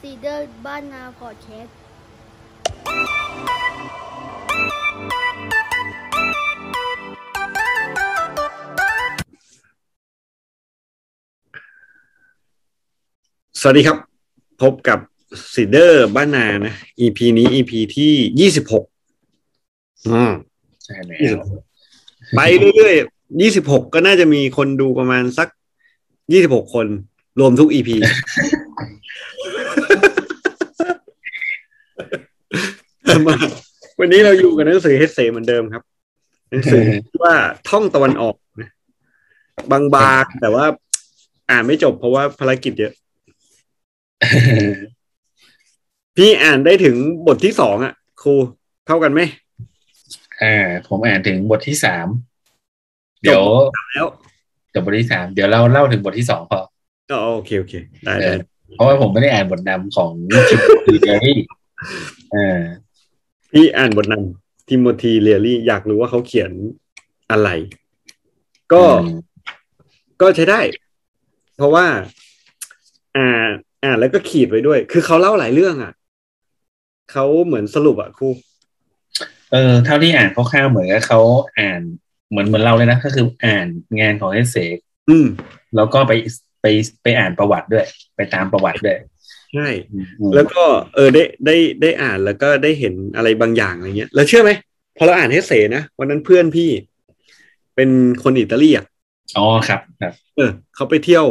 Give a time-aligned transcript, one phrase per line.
[0.00, 1.76] ซีเดอร์บ้านนาพอดแคสต์
[13.60, 13.96] สวัสดีครับ
[14.62, 14.98] พบกับ
[15.54, 18.84] ซีเดอร์บ้านนานะ EP นี้ EP ที่ยี่สิบหก
[20.08, 20.32] อืม
[20.84, 21.60] ใช่แล้ยี่สิบวหก
[22.36, 22.40] ไป
[22.76, 25.48] เรื่อยๆยี่สิบหกก็น่าจะมีคนดูประมาณสัก
[26.32, 26.86] ยี่สิบหกคน
[27.40, 28.12] รวมทุก EP มา
[34.00, 35.82] วันนี้เราอยู่กับหนังสือเฮเซเหมือนเดิมครับ
[36.50, 37.34] หนังสือที่ว่า
[37.68, 38.70] ท่องตะวันออกนะ
[39.70, 40.64] บางๆแต่ว่า
[41.50, 42.92] อ่านไม่จบเพราะว่าภารกิจเยอะ
[46.16, 48.34] พี่อ่านได้ถึงบทที่สองอะ ครู
[48.86, 49.20] เท่ากันไหม
[50.42, 50.56] อ่า
[50.88, 52.06] ผมอ่านถึงบทที่สาม
[53.22, 53.44] เดี๋ยว
[53.94, 54.06] แล้ว
[54.74, 56.60] จบบทที่สามเดี๋ยวเราเล่าถึงบทที่สองพอ
[57.12, 58.38] อ๋อโอเคโอเคได้เอได้อ
[58.74, 60.10] เพราะว่าผมไม่ได้อ่านบทนำของ
[60.84, 61.38] ทีเดอรี่
[62.32, 62.60] เออ
[63.52, 66.50] พี่อ่านบทนำทิโมธีเรียลี่อยากรู้ว่าเขาเขียน
[67.30, 67.48] อะไร
[68.72, 69.18] ก็อืม
[70.20, 70.60] ก็ใช้ได้
[71.56, 71.86] เพราะว่า
[73.16, 73.50] อ่าน
[73.84, 75.92] อ่านแล้วก็ขีดไว้ด้วย คือเขาเล่าหลายเรื่องอะ
[77.12, 78.28] เขาเหมือนสรุปอะครู
[79.52, 81.20] เออเท่าที่อ่านคร่าวๆเหมือนกับเขา
[81.58, 81.80] อ่าน
[82.30, 83.66] เหมือนเหมือนเราเลยนะก็คืออ่าน
[84.00, 84.56] งานของเฮเซ
[85.08, 85.26] อืม
[85.76, 86.12] แล้วก็ไป
[86.60, 86.66] ไป
[87.02, 88.98] ไปอ่านประวัติด้วย ไปตามประวัติด้วย
[89.54, 90.62] ใช่อืมแล้วก็
[90.94, 94.50] เออได้ได้ได้อ่านแล้วก็ได้เห็นอะไรบางอย่างอะไรเงี้ย แล้วเชื่อไหม
[94.96, 96.70] พอเราอ่านเฮเซนะวันนั้นเพื่อนพี่
[97.76, 97.90] เป็น
[98.22, 98.86] คนอิตาลีอะ
[99.36, 101.26] อ๋อครับครับ เออเขาไปเที่ยว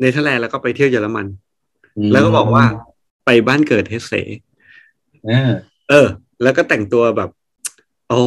[0.00, 1.26] เนเธอร์แลนด์แล้วก็ไปเที่ยวเยอรมัน
[1.96, 2.64] อืมแล้วก็บอกว่า
[3.24, 4.12] ไปบ้านเกิดเฮเซ
[5.26, 5.50] เออ
[5.90, 6.06] เออ
[6.42, 7.30] แล้วก็แต่งตัวแบบ
[8.12, 8.22] อ๋อ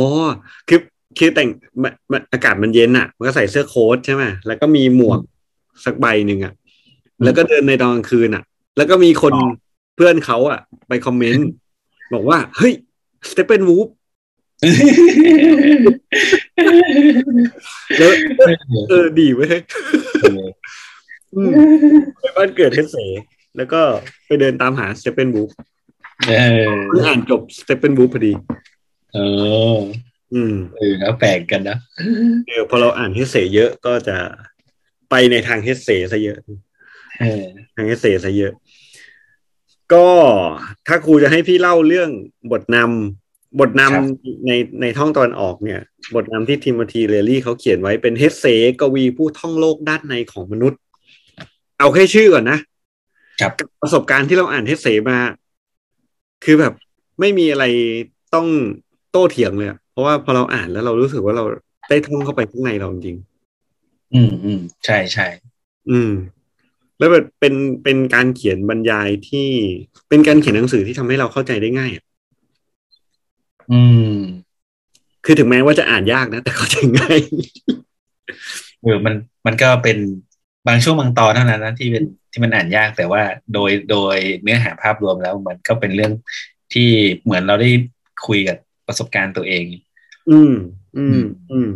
[0.69, 0.79] คือ
[1.17, 1.49] คือแต่ง
[1.83, 5.19] มันมันอากาศมันเย็นอะ มันก็ใส่เสื้อโค้ทใช่ไหมแล้วก็มีหมวก
[5.85, 6.53] สักใบหนึ่งอะ
[7.23, 8.43] แล้วก็เดินในตอนกลางคืนอะ
[8.77, 9.49] แล้วก็มีคนอ๋อ
[9.95, 11.47] เพื่อนเขาอะ ไปคอมเมนต์
[12.13, 12.73] บอกว่า เฮ้ย
[13.29, 13.87] สเตปเปนวูฟ
[17.97, 18.11] แล้ว
[18.89, 19.57] เออดีเว้ย
[21.35, 21.51] อืม
[22.19, 22.97] ไปบ้านเกิดเฮเซ
[23.57, 23.81] แล้วก็
[24.27, 25.51] ไปเดินตามหา Steppenwolf
[26.27, 28.33] เออเพิ่งอ่านจบ Steppenwolf พอดี
[29.13, 29.17] เอ
[29.75, 29.79] อ
[30.33, 31.77] อืมเออแล้วแปลกกันนะ
[32.45, 34.17] เดี๋ยวพอเราอ่านเฮเซเยอะก็จะ
[35.09, 36.37] ไปในทางเฮเซซะเยอะ
[37.19, 37.43] เออ
[37.75, 38.53] ทางเฮเซซะเยอะ
[39.93, 40.07] ก็
[40.87, 42.09] ถ้าครูจะให้พี่เล่าเรื่อง
[42.51, 44.51] บทนำบทนำใน
[44.81, 45.81] ในท่องตะวันออกเนี่ย
[46.15, 48.45] บทนำที่ทิโมธี เลียรี่เขาเขียนไว้เป็นเฮเซ
[48.79, 50.79] กวีผู้ท่องโลกด้านในของมนุษย์
[51.79, 52.59] เอาแค่ชื่อก่อนนะ
[53.41, 55.17] ครับกับประสบการณ์ที่เราอ่านเฮเซมา
[56.45, 56.73] คือแบบ
[57.19, 57.65] ไม่มีอะไร
[58.33, 58.47] ต้อง
[59.11, 61.43] โต้เถียงเลยอะเพราะว่าพอเราอ่านแล้วเรารู้สึกว่าเรา
[61.89, 63.17] ได้ท่องเข้าไปข้างในเราจริง
[64.13, 65.27] อืมอืมใช่ใช่
[65.89, 66.11] อืม
[66.97, 69.47] แล้วแบบเป็นเป็นการเขียนบรรยายที่
[70.09, 72.03] เป็นการเขียนหนังสือที่ทำให้เราเข้าใจได้ง่ายอะ
[73.71, 73.81] อื
[74.13, 74.15] ม
[75.25, 77.19] คือถึงแม้ว่าจะอ่านยากนะ แต่เข้าใจง่าย
[78.81, 79.13] เออมัน
[79.45, 79.97] มันก็เป็น
[80.67, 83.21] บางช่วงบางตอนเท่านั้นนะที่เป็นที่มันอ่านยากแต่ว่า
[83.53, 86.11] โดยโดยเนื้อหาภาพรวมแล้วมันก็เป็นเรื่อง
[86.73, 86.89] ที่
[87.23, 87.69] เหมือนเราได้
[88.27, 88.57] คุยกับ
[88.87, 89.63] ประสบการณ์ตัวเอง
[90.29, 90.53] อืม
[90.97, 91.69] อืม อืม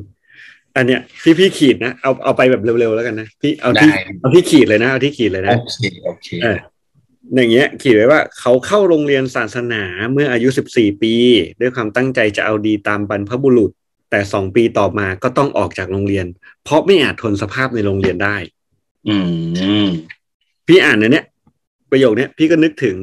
[0.75, 6.57] อันเนี้ยพี่พี่ขีดนะเอาเอาไปแบบเร็วๆแล้วกันนะพี่เอาที่ได้เอาที่ขีดเลยนะเอาที่ขีดเลยนะโอเคโอเคเออ
[7.35, 11.13] อย่างเงี้ยเขียนไว้ว่าเขาเข้าโรงเรียนศาสนาเมื่ออายุ 14 ปี
[11.61, 13.71] ด้วยความตั้งใจจะเอาดีตามบรรพบุรุษ
[14.11, 16.25] แต่สองปีต่อมาก็ต้องออกจากโรงเรียน
[16.63, 18.37] เพราะไม่อาจทนสภาพในโรงเรียนได้
[19.07, 19.15] อื
[19.85, 19.87] ม
[20.67, 21.25] พี่อ่านอันเนี้ย
[21.91, 22.97] ประโยคเนี้ยพี่ก็นึกถึง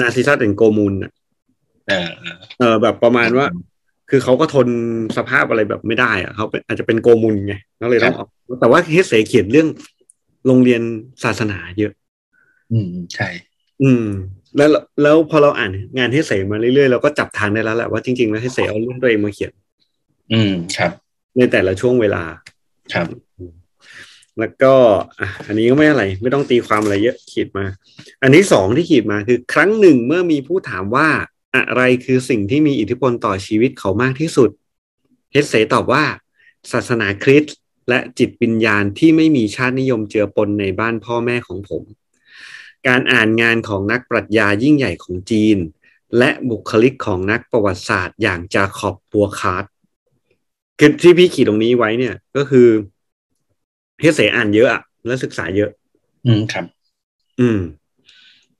[0.00, 1.12] Narcissus and Goldmund น่ะ
[1.88, 3.46] เออเออเออแบบประมาณว่า
[4.10, 4.68] คือเขาก็ทน
[5.16, 8.28] สภาพอะไรแบบไม่ได้อะเขาเป็นอาจจะเป็นโกมุลไงก็เลยต้องออก
[8.60, 9.68] แต่ว่าเฮเซเขียนเรื่อง
[10.46, 10.82] โรงเรียน
[11.24, 11.92] ศาสนาเยอะ
[12.72, 13.28] อืมใช่
[13.82, 14.06] อืม
[14.56, 14.70] แล้ว
[15.02, 19.52] แล้วพอเราอ่านงานเฮเสมาเรื่อยๆเราก็จับทางได้แล้วแหละว่าจริงๆแล้วเฮเสเอาเรื่องตัวเองมาเขียน
[20.32, 20.92] อืมครับ
[21.36, 22.24] ในแต่ละช่วงเวลา
[22.92, 23.06] ครับ
[24.38, 24.74] แล้วก็
[25.20, 27.64] อะอันนี้ก็ไม่อะไร ไม่ต้องตีความอะไรเยอะขีดมา
[28.22, 31.08] อันที่สองที่ขีดมาคือ ครั้งหนึ่งเมื่อมีผู้ถามว่า
[31.68, 34.50] อะไรคือสิ่งที่มีอิทธิพลต่อชีวิตเขามากที่สุด
[35.32, 36.04] เฮสเซตอบว่า
[36.72, 37.56] ศาสนาคริสต์
[37.88, 41.82] และจิตวิญญาณที่ไม่มีชาตินิยมเจือปนในบ้านพ่อแม่ของผม
[42.86, 45.58] การอ่านงานของนักปรัชญายิ่งใหญ่ของจีน
[46.18, 49.64] และบุคลิกของนักประวัติศาสตร์ อย่างจาค็อบบวร์คฮาร์ท
[50.78, 52.68] คือที่พี่ขีดตรงนี้ไว้เนี่ยก็คือ
[54.00, 55.70] เฮสเซอ่านเยอะอะและศึกษาเยอะ
[56.26, 56.64] อืมครับ
[57.40, 57.58] อืม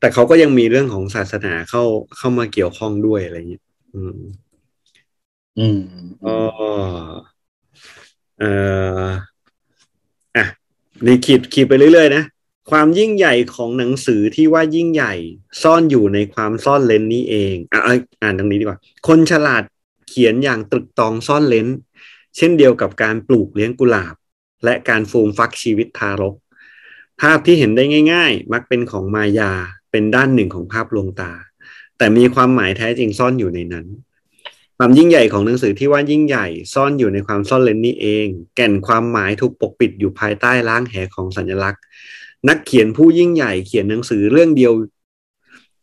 [0.00, 1.82] แต่เขาก็ยังมีเรื่องของศาสนาเข้า
[2.16, 3.62] เข้ามาเกี่ยวข้องด้วยอะไรอย่างเงี้ย
[3.94, 4.18] อืม
[5.58, 5.80] อืม
[6.24, 6.36] ก็
[8.38, 8.50] เอ่
[9.04, 9.06] อ
[10.36, 10.46] อะ
[11.06, 12.24] นี่ขีดขีดไปเรื่อยๆนะ
[12.70, 15.14] ความยิ่งใหญ่ของหนังสือที่ว่ายิ่งใหญ่
[15.62, 17.80] ซ่อนอยู่ในความซ่อนเลนนี้เองอะ
[18.22, 18.78] อ่านตรงนี้ดีกว่า
[19.08, 19.62] คนฉลาด
[20.08, 21.66] เขียนอย่างตรึกตองซ่อนเลน
[22.36, 24.14] เช่นเดียวกับการปลูกเลี้ยงกุหลาบ
[24.64, 26.34] และการฟูมฟักชีวิตทารก
[27.20, 29.52] ภาพที่เห็นได้ง่าย ๆ มักเป็นของมายา
[29.90, 31.32] เป็นด้านหนึ่งของภาพลวงตา
[31.98, 33.86] แต่มีความหมายแท้จริงซ่อนอยู่ในนั้น
[34.78, 38.26] ความยิ่งใหญ่ของหนังสือที่ว่ายิ่งใหญ่ซ่อนอยู่ในความซ่อนเลนนี้เอง
[38.56, 41.82] แก่นความหมายถูกปกปิดอยู่ภายใต้ล้างแหของสัญลักษณ์
[42.48, 44.72] นักเขียนผู้ยิ่งใหญ่เขียนหนังสือเรื่องเดียว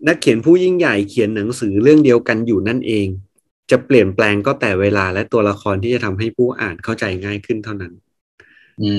[0.07, 3.07] นักเขียนผู้ยิ่งใหญ่เขียนหนังสือเรื่องเดียวกันอยู่นั่นเอง
[3.71, 7.93] จะเปลี่ยนแปลงก็แต่เวลาและตัวละครที่จะทำให้ผู้อ่านเข้าใจง่ายขึ้นเท่านั้น
[8.83, 8.91] อื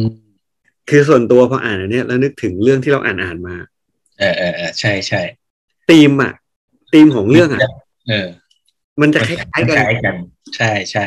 [0.00, 0.02] ม
[0.88, 3.56] คือส่วนตัวพออ่านอันเนี้ยแล้วนึกถึงเรื่องที่เราอ่านอ่านมา
[4.18, 5.20] เออเออเออใช่ใช่
[5.88, 6.32] ธีมอะ
[6.92, 7.60] ธีมของเรื่องอะ
[8.08, 8.26] เออ
[9.00, 10.16] มันจะคล้ายๆกันคล้ายกัน
[10.56, 11.04] ใช่ใช่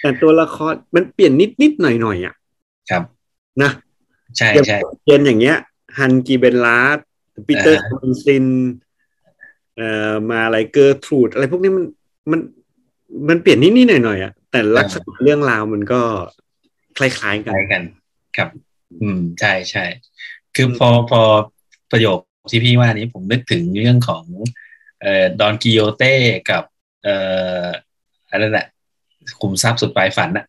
[0.00, 2.34] แต่ตัวละครมันเปลี่ยนนิดนิดๆหน่อยหน่อยๆอะ
[2.90, 3.02] ครับ
[3.62, 3.70] นะ
[4.36, 5.56] ใช่อย่างใช่เกนอย่างเงี้ย
[5.98, 7.04] ฮันส์กีเบนราธ
[7.46, 8.46] ปีเตอร์อ่าคาเมนซิน
[9.76, 11.84] เอ่อมาอะไรเกอร์ทรูดอะไรพวกนี้มัน
[12.30, 12.40] มัน
[13.28, 16.00] มันเปลี่ยนนิดนิดๆหน่อยหน่อยๆอะแต่ลักษณะเรื่องราวมันก็
[16.98, 17.82] คล้ายๆคกันล้ายกัน
[18.36, 18.48] ครับ
[19.02, 19.84] อืมใช่ใช่
[20.56, 21.20] คือพอพอ
[21.92, 22.18] ประโยค
[22.50, 24.24] ที่พี่ว่านี้ผมนึกถึงเรื่องของ
[25.00, 26.14] เอ่อดอนกิโยเต้
[26.50, 26.62] กับ
[27.04, 27.14] เอ่
[27.62, 27.64] อ
[28.30, 28.66] อะไรนั่นแหละ
[29.40, 30.44] ขุมทรัพย์สุดปลายฝันน่ะ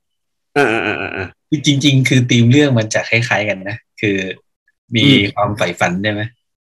[0.57, 4.17] อ่าอ่าอ่าอ่าคือจริง ๆ คือธีมเรื่องมันจะคล้าย ๆ กันนะ คือ
[4.95, 6.21] มีอืมความใฝ่ฝันใช่ไหม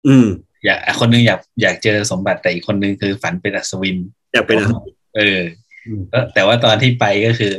[0.08, 0.28] อืม
[0.66, 3.98] อยากคนนึงอยากอยากเจอสมบัติแต่อีกคนนึงคือฝันเป็นอัศวิน
[4.34, 4.80] อยากเป็นอะไร
[5.16, 5.42] เออ
[5.86, 7.54] อืมก็แต่ว่าตอนที่ไปก็คือ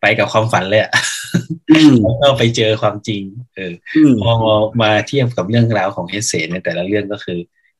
[0.00, 0.92] ไปกับความฝันเลยอะ
[1.70, 3.22] อืมแล้วก็ไปเจอความจริง
[3.56, 4.32] เอออืมพอ
[4.82, 7.38] มาเทียบกับเรื่องราวของเฮเซในแต่ละเรื่องก็คือ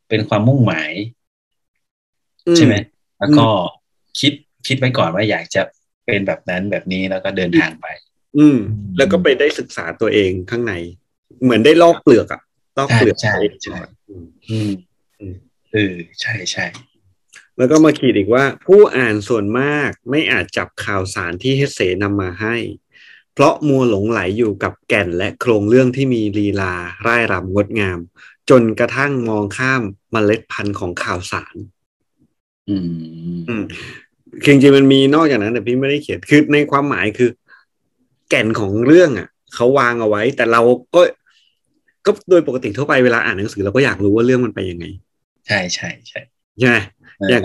[0.09, 0.93] เป็นความมุ่งหมาย
[2.57, 2.75] ใช่ไหม
[3.19, 3.47] แล้วก็
[4.21, 4.33] คิด
[4.67, 5.63] คิดไว้ก่อนว่าอยากจะ
[6.07, 7.87] เป็นแบบนั้นแบบนี้แล้วก็เดินทางไป
[8.39, 8.59] อืม
[8.97, 10.75] แล้วก็ไปได้ศึกษาตัวเองข้างใน
[11.43, 12.43] เหมือนได้ลอกเปลือกอะ
[12.79, 13.79] ลอกเปลือกใช่ตัวเองใช่
[14.09, 14.73] อืมอืม
[15.21, 15.35] อืม
[15.73, 16.67] เออใช่ใช่
[17.59, 22.57] แล้วก็มาขีดอีกว่า ผู้อ่านส่วนมากไม่อาจจับข่าวสารที่เฮเสนำมาให้
[23.35, 26.75] เพราะมัวหลงไหลอยู่กับแก่นและโครงเรื่องที่มีลีลา
[27.07, 27.99] ร่ายรำงดงาม
[28.51, 29.83] จนกระทั่งมองข้าม
[30.15, 31.55] มเมล็ดพันธุ์ของข่าวสาร
[32.69, 32.89] อืม
[33.49, 33.65] อืม
[34.43, 37.31] คือจริงๆมันมีนอกจากนั้นแต่พี่ไม่ได้เขียนคือในความหมายคือ
[38.31, 40.63] แก่นของเรื่องอะเขาวางเอาไว้ แต่เรา
[40.95, 41.03] ก็
[42.07, 44.85] ก็โดยปกติทั่วไปเวลาอ่านหนังสือเราก็อยากรู้ว่าเรื่องมันไปยังไง
[45.47, 46.21] ใช่ใช่ใช่
[46.59, 47.43] ใช่ไหมเอออยาก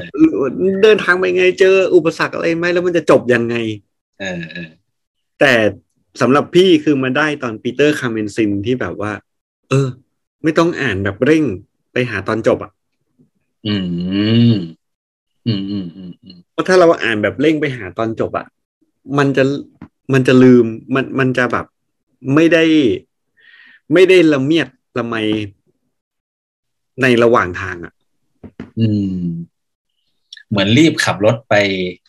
[0.83, 3.55] เดินทางไปไงเจออุปสรรคอะไรไหมแล้วมันจะจบยังไง
[4.19, 4.69] เออเออ
[5.39, 5.53] แต่
[6.21, 9.11] สำหรับพี่คือมาได้ตอนปีเตอร์คาร์เมนซินที่แบบว่า
[9.69, 9.87] เออ
[10.43, 11.43] ไม่ต้องอ่านแบบเร่ง
[11.93, 12.71] ไปหาตอนจบอะ
[13.67, 14.55] อืม
[15.47, 18.45] อืม อืมอืมอืมเพราะถ้าเราอ่านแบบเร่งไปหาตอนจบอะ
[19.17, 19.43] มันจะ
[20.13, 20.65] มันจะลืม
[20.95, 21.65] มันมันจะแบบ
[22.35, 22.63] ไม่ได้
[23.93, 24.67] ไม่ได้ละเมียด
[24.97, 25.15] ละไม
[27.01, 27.93] ในระหว่างทางอะ
[28.79, 28.87] อื
[29.17, 29.23] ม
[30.53, 31.55] เหมือนรีบขับรถไป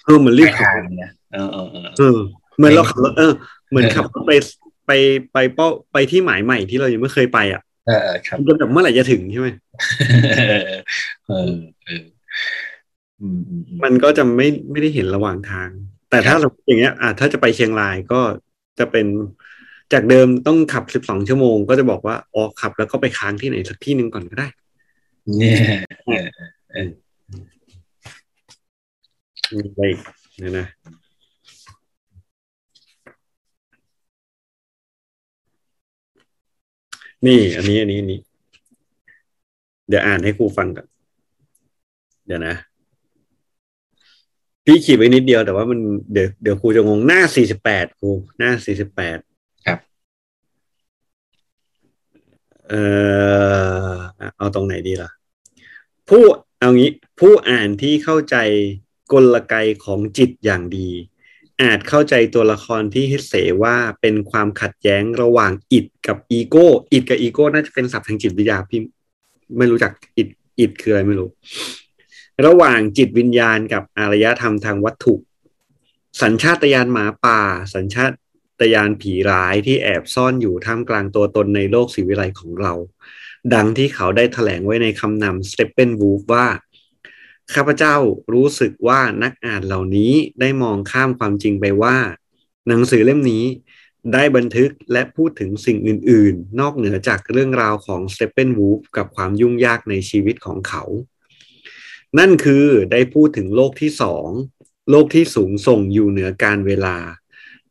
[0.05, 2.17] เออเหมือนรีบไปขับทางเนี่ยเออเออเออเออ
[2.57, 3.33] เหมือนเราขับรถเออ
[3.71, 4.33] เหมือนขับรถไป
[4.87, 4.91] ไป
[5.33, 9.49] ไปเป้าไปที่หมายใหม่ที่เรายังไม่เคยไปอะเออเออครับมันจะแบบเมื่อไหร่จะถึงใช่ไหม
[10.39, 10.63] เออ
[11.27, 11.53] เออ
[11.85, 12.03] เออ
[13.21, 15.69] อืมอืมอืมมันก็จะไม่ไม่ได้เห็นระหว่างทาง
[16.11, 18.21] แต่ถ้าครับเราอย่างเงี้ยอะถ้าจะไปเชียงรายก็
[18.79, 19.07] จะเป็น
[19.93, 24.49] จากเดิมต้องขับสิบสองชั่วโมงก็จะบอกว่าอ๋อขับแล้วก็ไปค้างที่ไหนสักที่หนึ่งก่อนก็ได้
[25.39, 26.25] เนี่ย
[26.73, 26.91] เออ
[29.53, 30.01] มีอะไรอีก
[30.39, 30.67] เนี่ยนะ
[37.27, 38.21] นี่ อันนี้อันนี้อันนี้
[39.89, 40.87] เดี๋ยวอ่านให้ครูฟังก่อน
[42.27, 42.55] เดี๋ยวนะ
[44.65, 45.81] พี่ขีดไว้นิดเดียวแต่ว่ามัน
[46.13, 48.09] เดี๋ยวเดี๋ยวครูจะงงหน้าสี่สิบแปดครู
[48.39, 49.19] หน้าสี่สิบแปด
[49.67, 49.79] ครับ
[52.69, 52.83] เอ่
[53.91, 53.95] อ
[54.37, 55.11] เอาตรงไหนดีล่ะ
[56.09, 56.23] ผู้
[56.59, 58.37] เอางี้ ผู้อ่านที่เข้าใจ
[59.13, 60.91] กลไกของจิตอย่างดี
[61.63, 68.81] อาจเข้าใจตัวละครที่ฮิตเสว่าเป็นความขัดแย้งระหว่างอิดกับอีโก้อิดกับอีโก้น่าจะเป็นศัพท์ทางจิตวิทยาพี่
[69.57, 71.29] ไม่รู้จักอิดอิดคืออะไรไม่รู้
[72.47, 75.15] ระหว่างจิตวิญญาณกับอารยธรรมทางวัตถุ
[76.23, 77.41] สัญชาตญาณหมาป่า
[77.75, 78.07] สัญชา
[78.61, 82.73] ตญาณผีร้ายที่แอบซ่อนอยู่ท่ามกลางตัวตนในโลกศิวิไลของเรา
[83.55, 86.47] ดังที่เขาได้แถลงไว้ในคำนำสเตปเปนวูฟว่า
[87.53, 87.95] ข้าพเจ้า
[88.33, 91.97] รู้สึกว่านักอ่านเหล่านี้ได้มองข้ามความจริงไปว่า
[92.69, 93.45] หนังสือเล่มนี้
[94.13, 100.83] ได้บันทึกและพูดถึงสิ่งอื่น ๆ นอกเหนือจากเรื่องราวของสเตปเปนวูฟกับความยุ่งยากในชีวิตของเขา
[102.19, 104.29] นั่นคือได้พูดถึงโลกที่สอง
[104.91, 106.97] โลกที่สูงส่งอยู่เหนือการเวลา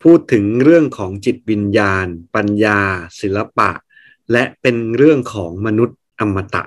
[0.04, 2.80] พูดถึงเรื่องของจิตวิญญาณ ปัญญา
[3.20, 3.72] ศิลปะ
[4.32, 6.64] และเป็นเรื่องของมนุษย์อมตะ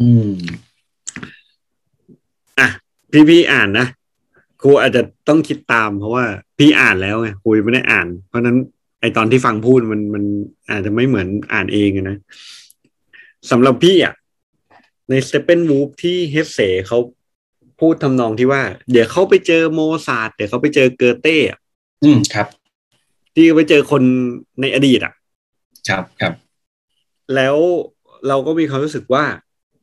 [0.00, 0.32] อืม
[2.58, 2.68] อะ
[3.12, 3.86] พี่พี่อ่านนะ
[4.62, 6.24] ครูอาจจะต้องคิดตามเพราะว่า
[6.58, 8.56] พี่อ่านแล้วไงครูยังไม่ได้อ่าน เพราะฉะนั้น
[9.00, 10.24] ไอตอนที่ฟังพูดมันมัน
[10.70, 12.16] อาจจะไม่เหมือนอ่านเองอะนะ
[13.50, 14.14] สำหรับพี่อะ
[15.10, 16.98] ในสเตเปนวูฟที่เฮฟเซเขา
[17.80, 21.58] พูดทำนองที่ว่า เดี๋ยวเขาไปเจอโมซาร์ทเดี๋ยวเขาไปเจอเกอเต้อะ
[22.04, 22.46] อืมครับ
[23.34, 24.02] ที่ไปเจอคน
[24.60, 25.12] ในอดีตอะ
[25.88, 26.32] ครับครับ
[27.34, 27.56] แล้ว
[28.28, 29.24] เราก็มีความรู้สึกว่า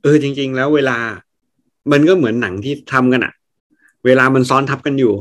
[0.05, 0.97] เออจริง ๆ แล้วเวลา
[1.91, 3.33] มันก็เหมือนหนังที่ทำกันอะ
[4.05, 5.13] เวลามันซ้อนทับกันอยู่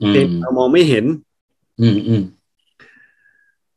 [0.00, 1.04] อืเพียงมเรามองไม่เห็น
[1.80, 2.22] อืมอืม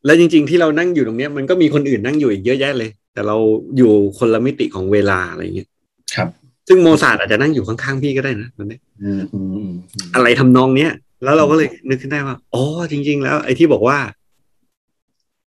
[0.06, 3.36] และจริง ๆ ที่เรานั่งอยู่ตรงเนี้ยมันก็มีคนอื่นนั่งอยู่อีกเยอะแยะเลย แต่เรา
[3.78, 5.70] อยู่คนละมิติของเวลาอะไรเงี้ย
[6.16, 6.30] ครับ
[6.68, 10.92] ซึ่งโมซาร์ทอาจจะนั่งอยู่ข้างๆพี่ก็ได้นะตอนนี้อืมอืมอืมอืมอะไรทำนองเนี้ย
[11.24, 13.98] แล้วเราก็เลยนึกขึ้นได้ว่าอ๋อจริง ๆ แล้ว ไอ้ที่บอกว่า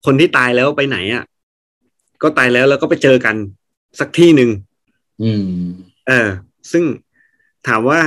[0.07, 1.25] คนที่ตายแล้วไปไหนอะ
[2.23, 3.37] ก็ตายแล้วแล้วก็ไปเจอกัน
[4.01, 4.51] สักที่หนึ่ง
[5.23, 5.45] อืม
[6.09, 6.29] เออ
[6.73, 6.85] ซึ่ง
[7.67, 8.01] ถามว่า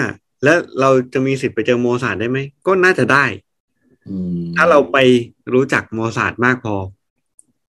[0.44, 3.25] แล้วเราจะมีสิทธิ์ไปเจอโมซาร์ทได้ไหม ก็น่าจะได้
[4.08, 4.98] อืมถ้าเราไป
[5.53, 6.75] รู้จักโมซาร์ทมากพอ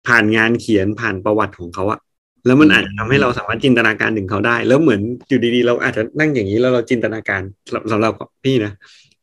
[0.08, 2.00] ผ่านงานเขียนผ่านประวัติของเขาอะ
[2.46, 8.72] แล้วมันอาจจะทำให้เราสามารถจินตนาการถึงเขาได้ แล้วเหมือนอยู่ดีๆ เราอาจจะนั่งอย่างนี้แล้วเราจินตนาการสำหรับสำหรับพี่นะ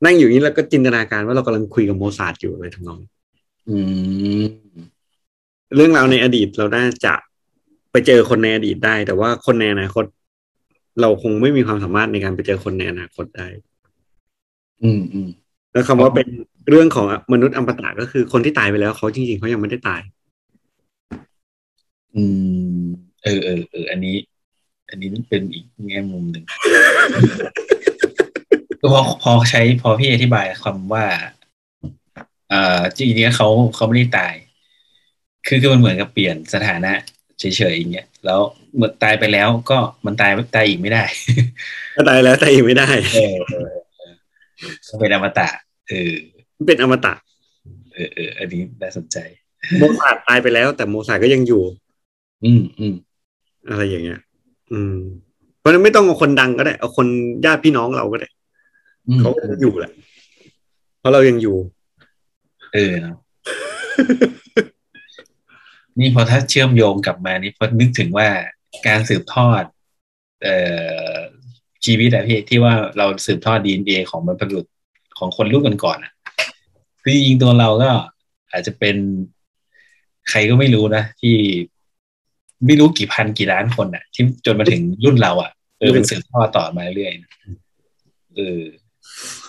[0.05, 3.01] นั่งอยู่อย่างนี้แล้วก็จินตนาการว่าเรากำลังคุยกับโมซาร์ทอยู่อะไรทำนอง
[3.69, 3.77] อื
[4.41, 4.45] ม
[5.77, 7.15] เรื่องราวในอดีตเราน่าจะ
[7.93, 10.05] ไปเจอคนในอดีตได้ แต่ว่าคนในอนาคต
[11.01, 13.47] เราคงไม่มีความสามารถในการไปเจอคนในอนาคตได้
[14.83, 15.29] อืมอืม
[15.73, 16.29] แล้วคำว่าเป็น
[16.69, 20.01] เรื่องของมนุษย์อมตะก็คือคนที่ตายไปแล้วเขาจริงๆเขายังไม่ได้ตาย
[22.15, 22.25] อื
[22.81, 22.85] ม
[23.25, 24.17] เออเออเอออันนี้
[24.89, 26.45] อันนี้เป็นอีกแง่มุมหนึ่ง
[28.81, 31.05] ก็พอพอใช้พอพี่อธิบายคำว่า
[32.51, 34.35] เอ่อจริงๆเขาเขาไม่ได้ตาย
[35.47, 36.93] คือคือมันเหมือนกับเปลี่ยนสถานะ
[37.41, 38.41] เฉยๆอย่างเงี้ยแล้ว
[38.77, 41.03] เมื่อตายไปแล้วก็มันตายตายอีกไม่ได้
[41.95, 44.15] ถ้าตายแล้วตายอีกไม่ได้เออเออเออ
[44.89, 45.49] ก็เป็นอมตะ
[45.89, 46.13] เออ
[46.57, 47.15] มันเป็นอมตะ
[47.93, 49.17] เออเอออันนี้น่าสนใจ
[49.79, 51.63] โมซาร์ทตายไปแล้ว แต่โมซาร์ทก็ยังอยู่
[52.45, 52.95] อืมอืม
[53.69, 54.21] อะไรอย่างเงี้ย
[54.73, 54.97] อืม
[55.59, 57.07] เพราะฉะนั้นไม่ต้องเอาคนดังก็ได้ เอาคน
[57.45, 58.29] ญาติพี่น้องเราก็ได้
[59.09, 59.93] อืมเขาก็อยู่แหละ
[61.01, 61.57] เพราะเรายังอยู่
[62.75, 63.17] เออเนาะ
[65.99, 68.29] นี่พอถ้าเชื่อมโยงกลับมานี่พอนึกถึงว่า
[68.87, 69.63] การสืบทอด
[70.43, 70.57] เอ่
[71.13, 71.17] อ
[71.85, 74.67] ชีวิตอะพี่ที่ว่าเราสืบทอดดีเอ็นเอของบรรพบุรุษ
[75.19, 76.13] ของคนรุ่นก่อนๆอะ
[77.03, 77.91] คือจริงๆตัวเราก็
[78.53, 78.97] อาจจะเป็น
[80.29, 81.37] ใครก็ไม่รู้นะที่
[82.67, 87.31] ไม่รู้กี่พันกี่ล้านคนอะที่จนมาถึงรุ่นเราอะเออเป็นสืบทอดต่อมาเรื่อยๆนะ
[88.35, 88.63] เออ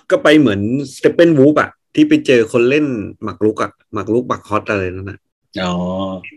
[0.09, 0.61] ก็ไปเหมือน
[0.95, 2.85] สเตเปนวูฟอะที่ไปเจอคนเล่น
[3.23, 5.28] หมากรุกอะหมากรุกบักฮอตอะไรนั่นนะอ๋อ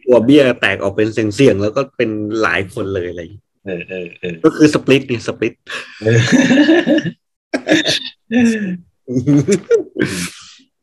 [0.05, 2.11] ตัวเบี้ยแตกออกเป็นเสียงๆแล้วก็เป็น
[2.43, 5.55] หลายคนเลยอะไรอย่างเงี้ยเออเออเออก็คือสปลิตเนี่ยสปลิต
[6.03, 6.21] เออ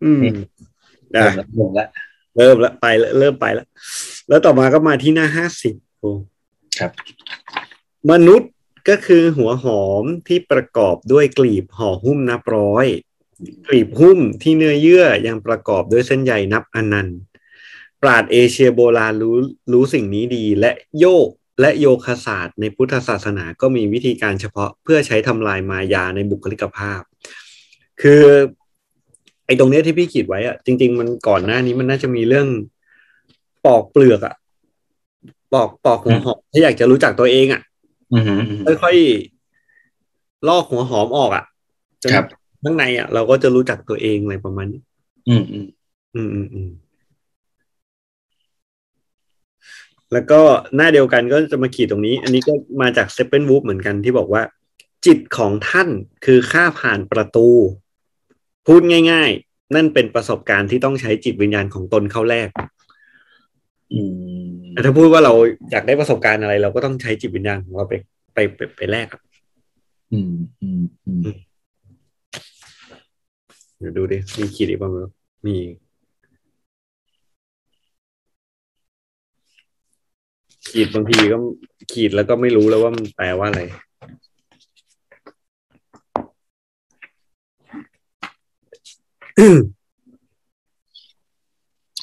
[0.04, 0.24] อืม
[1.12, 1.88] เริ่อะมละเริ่มละ
[2.38, 3.68] เริ่มแล้วไปแล้วเริ่มไปแล้ว
[4.30, 6.12] แล้วต่อมาก็มาที่หน้าห้าสิบโอ้
[6.80, 6.92] ครับ
[8.12, 8.52] มนุษย์
[8.90, 12.86] ก็คือหัวหอมที่ประกอบด้วยกลีบห่อหุ้มนับร้อย
[13.68, 17.20] กลีบหุ้มที่เนื้อเยื่อยังประกอบด้วยเส้นใยนับอนันต์
[18.02, 19.36] ปราดเอเชียโบราณรู้
[19.74, 21.28] รู้สิ่งนี้ดี และโยก
[21.62, 27.02] และโยคศาสตร์ในพุทธศาสนาก็มีวิธีการเฉพาะเพื่อใช้ทำลายมายาในบุคลิกภาพ
[28.02, 28.22] คือ
[29.46, 32.48] ไอ้ตรงเนี้ยที่พี่ขีดไว้อะจริง ๆ มันก่อนหน้านี้มันน่าจะมีเรื่อง
[33.66, 34.36] ปอกเปลือกอะ
[35.54, 37.62] ปอกปอกหัวหอมถ้าอยากจะรู้จักตัวเองอะ
[38.14, 41.44] อือหืออือหือค่อยๆลอกหัวหอมออกอะ
[42.02, 42.26] จนครับ
[42.64, 44.82] ข้างในอะเราก็จะรู้จักตัวเองอะไรประมาณนี้
[45.30, 45.68] อืมอืม
[46.16, 46.70] อืมอืมอืม
[50.14, 50.42] แล้วก็
[50.76, 54.44] หน้าเดียวกันก็จะมาขีดตรงนี้ อันนี้ก็มาจากเซเ e นวูฟเหมือนกันที่บอกว่า
[55.06, 55.90] จิตของท่าน
[56.26, 57.50] คือค่าผ่านประตู
[58.68, 62.50] พูดง่าย ๆ นั่นเป็นประสบการณ์ที่ต้องใช้จิตวิญญาณของตนเข้าแลก
[63.94, 64.00] อื
[64.44, 65.34] มแต่ถ้าพูดว่าเรา
[65.72, 67.94] อยากได้ประสบการณ์อะไร เราก็ต้องใช้จิตวิญญาณของเราไป
[68.34, 69.22] ไปไปไปแลกอะ
[70.14, 71.22] อืมอืมอืม
[73.80, 74.98] เดี๋ยวดูดิมีขีดอีกบ้างไหม
[75.46, 75.56] มี
[80.70, 81.38] ขีดบางทีก็
[81.92, 83.62] ขีดแล้วก็ไม่รู้แล้วว่ามันแปลว่าอะไร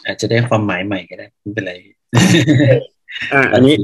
[0.07, 1.73] อาจจะได้ความหมายใหม่ก็ได้ไม่เป็นไร
[3.33, 3.75] อะอันนี้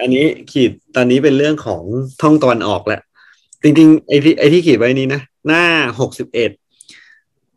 [0.00, 1.82] อันนี้ขีดตอนนี้เป็นเรื่องของ
[2.22, 3.00] ท่องตอนออกแหละ
[3.62, 5.64] จริงๆไอ้ที่ไอ้ที่ขีดไว้นี้นะ หน้า
[6.00, 6.50] หกสิบเอ็ด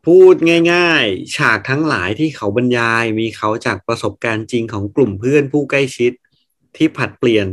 [0.05, 0.35] พูด
[0.71, 6.11] ง่าย ๆ ฉากทั้งหลายที่เขาบรรยายมีเขาจากประสบการณ์จริงของกลุ่มเพื่อนผู้ใกล้ชิด
[6.77, 7.47] ที่ผัดเปลี่ยน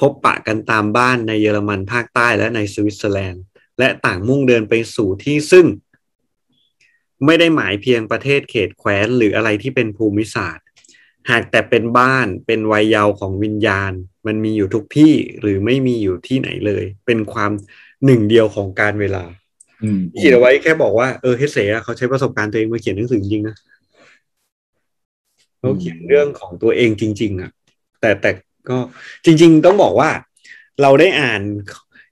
[0.00, 3.42] พบปะกันตามบ้านในเยอรมันภาคใต้และในสวิตเซอร์แลนด์
[3.78, 5.66] และต่างมุ่งเดินไปสู่ที่ซึ่ง
[7.26, 10.66] ไม่ได้หมายเพียงประเทศเขตแคว้นหรืออะไรที่เป็นภูมิศาสตร์
[11.30, 13.92] หากแต่เป็นบ้านเป็นวัยเยาว์ของวิญญาณ
[14.26, 17.52] มันมีอยู่ทุกที่หรือไม่มีอยู่ที่ไหนเลย เป็นความ
[18.04, 19.24] หนึ่งเดียวของการเวลา
[19.82, 23.56] อืมเขียนเอาไว้แค่บอกว่าเออเฮเซอะเขาใช้ประสบการณ์ตัวเองมาเขียนหนังสือจริงๆนะ
[25.58, 27.50] เขาเขียนเรื่องของตัวเองจริง ๆอะ
[28.00, 28.30] แต่แต่
[28.68, 28.78] ก็
[29.24, 30.10] จริง ๆ ต้องบอกว่า
[30.82, 31.40] เราได้อ่าน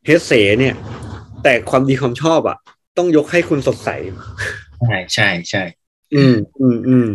[0.05, 0.75] เฮเซเนี่ย
[1.43, 2.59] แต่ความดีความชอบอะ
[2.97, 3.89] ต้องยกให้คุณสดใส
[4.87, 5.63] ใช่ใช่ใช่
[6.15, 7.09] อืมอืมอืม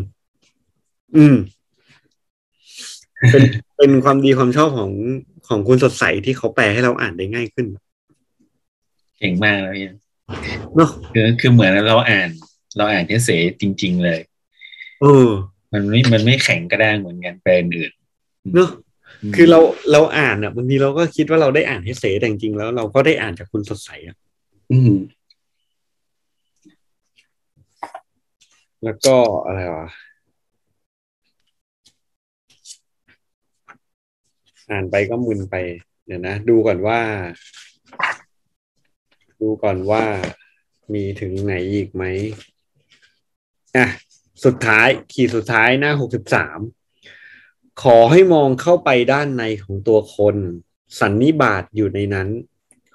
[1.15, 1.35] อืม
[3.31, 3.43] เป็น
[3.77, 4.91] เป็นความดีความชอบของ
[5.47, 7.67] ของคุณสดใสที่เขาแปลให้เราอ่านได้ง่ายขึ้น
[9.19, 9.95] เก่งมากแล้วเนี่ย
[10.75, 12.29] เนาะคือคือเหมือนเราอ่าน
[12.77, 13.29] เราอ่านเทเส
[13.61, 14.19] จริง ๆ เลย
[15.01, 15.29] เออ
[15.71, 17.91] มันไม่มันไม่แข็งกระด้างเหมือนกันแปลอื่น
[18.55, 18.69] เนาะ
[19.35, 19.59] คือเรา
[19.91, 24.15] เราอ่านอะบางทีเราก็คิดว่าเราได้อ่านเฮเซแต่จริงๆแล้วเราก็ได้อ่านจากคุณสดใสอะ
[24.71, 24.93] อืม
[28.83, 29.15] แล้วก็
[29.45, 29.87] อะไรวะ
[34.71, 35.55] อ่านไปก็มึนไป
[36.05, 36.99] เดี๋ยวนะ ดูก่อนว่า
[39.41, 40.03] ดูก่อนว่า
[40.93, 42.03] มีถึงไหนอีกไหม
[43.77, 43.85] อะ
[44.45, 46.59] สุดท้าย ขีดสุดท้ายหน้าหกสิบสาม
[47.81, 50.35] ขอให้มองเข้าไปด้านในของตัวคน
[50.99, 52.29] สันนิบาตอยู่ในนั้น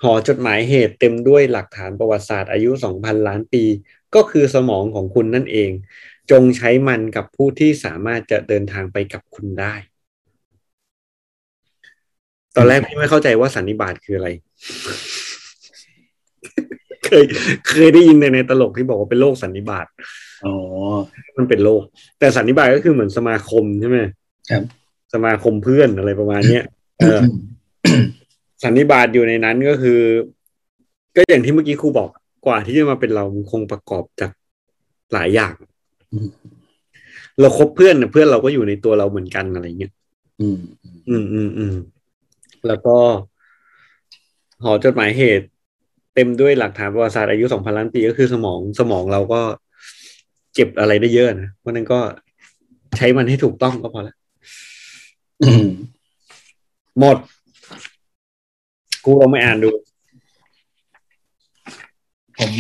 [0.03, 3.65] หอจดหมายเหตุเต็มด้วยหลักฐานประวัติศาสตร์อายุสองพันล้านปี
[4.15, 5.71] ก็คือสมองของคุณนั่นเอง
[6.31, 9.75] จงใช้มันกับผู้ที่สามารถจะเดินทางไปกับคุณได้
[12.57, 14.29] ตอนแรกพี่ไม่เข้าใจว่าสันนิบาตคืออะไร
[17.05, 17.25] เคย
[17.69, 19.87] เคยได้ยินในในตลกที่บอกว่าเป็นโรคสันนิบาต
[20.45, 20.55] อ๋อ
[21.37, 21.83] มันเป็นโรค
[22.19, 24.13] แต่สันนิบาตก็คือเหมือนสมาคมใช่ไหมครับ
[25.15, 26.65] สมาคมเพื่อนอะไรประมาณเนี้ย
[26.99, 27.21] เออ
[28.63, 30.01] สันนิบาตอยู่ในนั้นก็คือ
[31.17, 32.11] ก็อย่างที่เมื่อกี้ครูบอก
[32.47, 34.31] กว่าที่จะมาเป็นเรามันคงประกอบจาก
[35.13, 35.55] หลายอย่าง
[36.13, 36.29] อืม
[37.41, 39.93] เราคบเพื่อนน่ะเพื่อนเราก็อยู่ในตัวเราเหมือนกันอะไรเงี้ย
[40.41, 40.59] อืม
[41.09, 41.75] อืมอืมอืม
[42.67, 42.97] แล้วก็
[44.63, 45.47] หอจดหมายเหตุ
[46.15, 49.41] เต็มด้วยหลักฐานประวัติศาสตร์อายุสองพันล้านปีก็คือสมองสมองเราก็
[50.55, 52.01] เก็บอะไรได้เยอะนะเพราะนั้นก็
[52.97, 54.28] ใช้มันให้ถูกต้องก็พอละอืม
[56.99, 57.17] หมด
[59.05, 59.71] กูเราไม่อ่านดู
[62.39, 62.51] ผม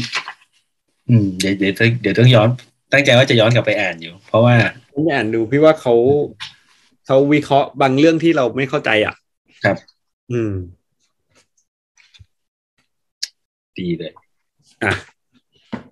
[1.08, 2.48] อืมเดี๋ยวเดี๋ยวต้องเดี๋ยวต้องย้อน
[2.92, 4.54] ตั้งใจว่าจะย้อนกลับไปอ่านอยู่ เพราะว่า
[4.92, 5.94] ผมไม่อ่านดู พี่ว่าเขา
[7.06, 9.14] เขาวิเคราะห์บางเรื่องที่เราไม่เข้าใจอะ
[9.64, 9.76] ครับ
[10.32, 10.52] อืม
[13.78, 14.12] ดีเลย
[14.84, 14.92] อะ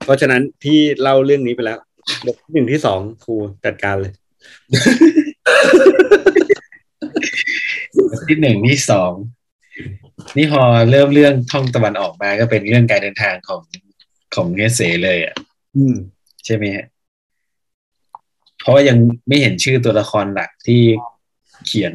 [0.04, 1.78] เพราะฉะนั้นพี่เล่าเรื่องนี้ไปแล้ว
[2.26, 4.12] บทที่หนึ่งที่สองครูจัดการเลย
[8.28, 9.12] ที่หนึ่งที่สอง
[10.36, 13.62] นี่พอเริ่มเรื่องท่องตะวันออกมาก็เป็นเรื่องการเดินทางของ
[14.34, 15.34] ของเนเสเลยอะ
[15.76, 15.94] อืม
[16.44, 16.86] ใช่ไหมฮะ
[18.60, 18.98] เพราะว่ายัง
[19.28, 20.82] ไม่เห็นชื่อตัวละครหลักที่
[21.66, 21.92] เขียน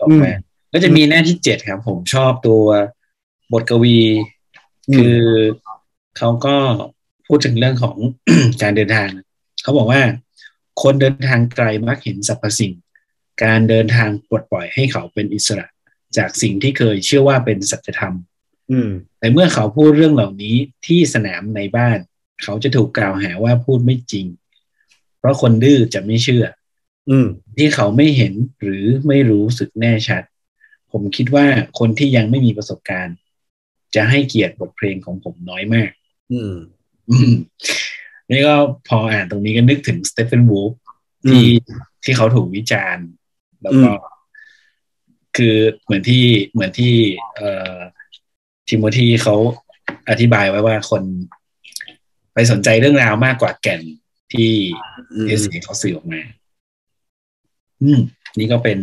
[0.00, 0.30] ออกมา
[0.72, 2.64] ก็จะมีหน้าที่เจ็ดครับ ผมชอบตัว
[3.52, 3.98] บทกวี
[4.90, 5.20] อืมคือ
[6.18, 6.56] เขาก็
[7.26, 7.96] พูดถึงเรื่องของ
[8.62, 9.08] การเดินทาง
[9.62, 10.00] เขาบอกว่า
[10.82, 12.72] คนเดินทางไกลมักเห็นสรรพสิ่ง
[13.42, 15.66] การเดินทางปลดปล่อยให้เขาเป็นอิสระ
[16.16, 18.14] จากสิ่งที่เคยเชื่อว่าเป็นสัจธรรม
[18.70, 21.98] อืมแต่เมื่อเขาพูดเรื่องเหล่านี้ที่สนามในบ้าน
[22.42, 24.26] เขาจะถูกกล่าวหาว่าพูดไม่จริง
[25.18, 26.44] เพราะคนดื้อจะไม่เชื่อ
[27.10, 30.22] อืมที่เขาไม่เห็นหรือไม่รู้สึกแน่ชัด
[30.92, 31.46] ผมคิดว่า
[31.78, 33.16] คนที่ยังไม่มีประสบการณ์
[33.94, 35.90] จะให้เกียรติบทเพลงของผมน้อยมาก
[36.32, 36.54] อืม
[37.10, 37.34] อืม
[38.28, 38.54] นี่ก็
[38.88, 40.72] พออ่านตรงนี้ก็นึกถึงสเตฟ a นวูฟ
[41.28, 41.46] ที่
[42.04, 43.06] ที่เขาถูกวิจารณ์
[43.62, 43.90] แล้วก็
[45.36, 46.94] คือเหมือนที่เหมือนที่
[47.36, 47.76] เอ่อ
[48.68, 49.34] ทิโมธีเขา
[50.10, 51.02] อธิบายไว้ว่าคน
[52.34, 53.80] ไปสนใจเรื่องราวมากกว่าแก่น
[54.32, 54.52] ที่
[55.12, 56.20] อืมเอสเขาสื่อออกมา
[57.82, 58.00] อืม
[58.38, 58.78] นี่ก็เป็น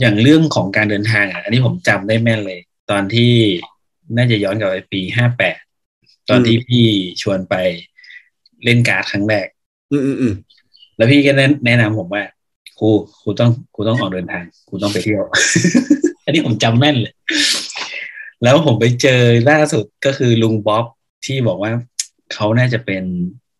[0.00, 3.32] อย่างเรื่องของการเดินทางอะ อันนี้ผมจำได้แม่นเลย ตอนที่
[4.16, 5.58] น่าจะย้อนกลับไปปีห้าแปด
[6.28, 6.84] ตอนที่พี่
[7.22, 7.54] ชวนไป
[8.64, 9.46] เล่นการ์ดครั้งแรก
[9.90, 10.34] อืมอืมอืม
[10.96, 12.22] แล้วพี่ก็แนะแนะนำผมว่า
[12.78, 12.88] ครู
[13.20, 15.22] ครูต้องครูต้องออกเดินทางครูต้องไปเที่ยว
[16.24, 17.14] อันนี้ผมจำแม่นเลย
[18.42, 20.84] แล้วผมไปเจอล่าสุดก็คือลุงบ๊อบ
[21.26, 21.72] ที่บอกว่า
[22.32, 23.04] เขาน่าจะเป็น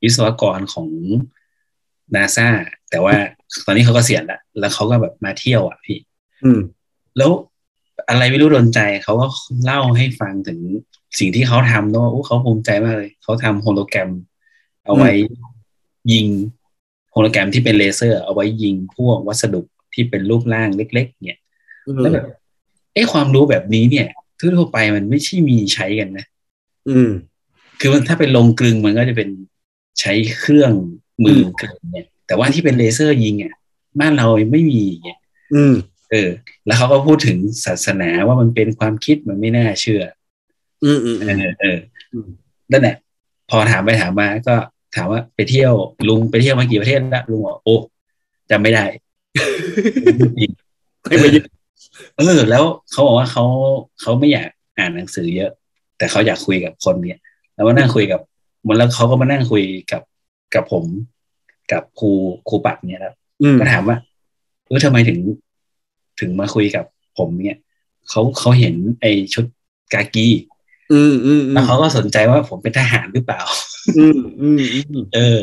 [0.03, 0.89] วิศวกรของ
[2.15, 2.49] นาซา
[2.91, 3.15] แต่ว่า
[3.65, 5.99] ตอนนี้เขาก็เสียณแล้วแล้วเขาก็แบบมาเที่ยวอะพี่
[6.45, 6.61] อืม
[7.17, 7.31] แล้ว
[8.09, 9.27] อะไรไม่รู้โดนใจเขาก็
[9.65, 10.59] เล่าให้ฟังถึง
[11.19, 14.11] สิ่งที่เขาทำเนอะโอ้เขาภูมิใจมากเลย เขาทำโฮโลแกรม
[14.85, 15.11] เอาไว้
[16.13, 16.27] ยิง
[17.13, 19.63] โฮโลแกรมที่เป็นเลเซอร์เอาไว้ยิงพวกวัสดุ
[19.95, 21.41] ที่เป็นรูปร่างเล็ก ๆ เนี่ย
[22.03, 22.27] แล้วแบบ
[22.95, 26.27] เอ้ความรู้แบบนี้เนี่ยทั่วๆไปมันไม่ใช่มีใช้กันนะ
[26.89, 27.11] อืม
[27.81, 29.29] คือมันถ้าเป็นโรงกลึงมันก็จะเป็น
[30.01, 30.73] ใช้เครื่อง
[31.25, 33.55] มือกลึงเนี่ย แต่ว่าที่เป็นเลเซอร์ยิงอะ
[34.01, 35.19] บ้านเราไม่มีเนี่ย
[35.55, 35.75] อืม
[36.11, 36.31] เออ
[36.67, 40.03] แล้วเขาก็พูดถึงศาสนาว่ามันเป็นความคิดมันไม่น่าเชื่อ
[40.85, 41.79] อืมอืมเออเออ
[42.13, 42.29] อืม
[42.73, 42.97] นั่นแหละ
[43.51, 44.57] พอถามไปถามมาก็
[44.97, 45.73] ถามว่าไปเที่ยว
[46.09, 47.77] ลุงไปเที่ยวมากี่ประเทศแล้วลุงบอกโอ้
[48.51, 48.85] จำไม่ได้
[51.09, 51.43] ให้ไปยึด
[52.17, 53.45] เออแล้วเขาบอกว่าเขา
[54.01, 54.49] เขาไม่อยาก
[54.79, 55.51] อ่านหนังสือเยอะ
[55.99, 57.21] แต่เขาอยากคุยกับคนเนี่ย
[57.55, 58.21] แล้วมานั่งคุยกับ
[58.67, 60.03] มันแล้วเขาก็มานั่งคุยกับ
[60.55, 60.85] กับผม
[61.73, 62.11] กับครู
[62.49, 63.97] ครูปักเนี่ยครับอืมก็ถามว่า
[64.67, 65.19] เออทำไมถึง
[66.21, 66.85] ถึงมาคุยกับ
[67.19, 67.59] ผมเนี่ย
[68.09, 69.45] เขาเขาเห็นไอชุด
[69.95, 70.29] กากี
[70.93, 73.41] อืมอืมอืแล้วมเขาก็สนใจว่าผมเป็นทหารหรือเปล่า
[73.99, 75.39] อืมอืมอืมเออ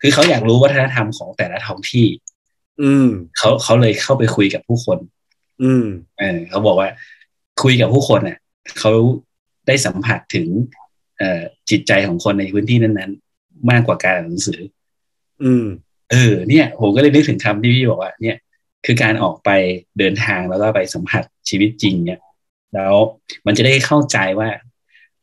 [0.00, 2.06] คือเขาอยากรู้วัฒนธรรมของแต่ละท้องที่
[2.82, 4.98] อืมเขาเขาเลยเข้าไปคุยกับผู้คน
[5.62, 5.84] อืม
[6.18, 6.88] เออเขาบอกว่า
[7.62, 8.38] คุยกับผู้คนเนี่ย
[8.78, 8.92] เขา
[9.66, 10.48] ได้สัมผัสถึง
[11.18, 14.60] เอ่อจิตใจของคนในพื้นที่นั้นๆ มากกว่าการอ่านหนังสือ
[15.42, 15.64] อืม
[16.10, 18.36] เออ เนี่ย ผมก็เลยนึกถึงคำที่พี่บอกว่าเนี่ย
[18.86, 19.50] คือการออกไป
[19.98, 22.18] เดินทางแล้วก็ไปสัมผัสชีวิตจริงเนี่ย
[22.74, 22.94] แล้ว
[23.46, 24.48] มันจะได้เข้าใจว่า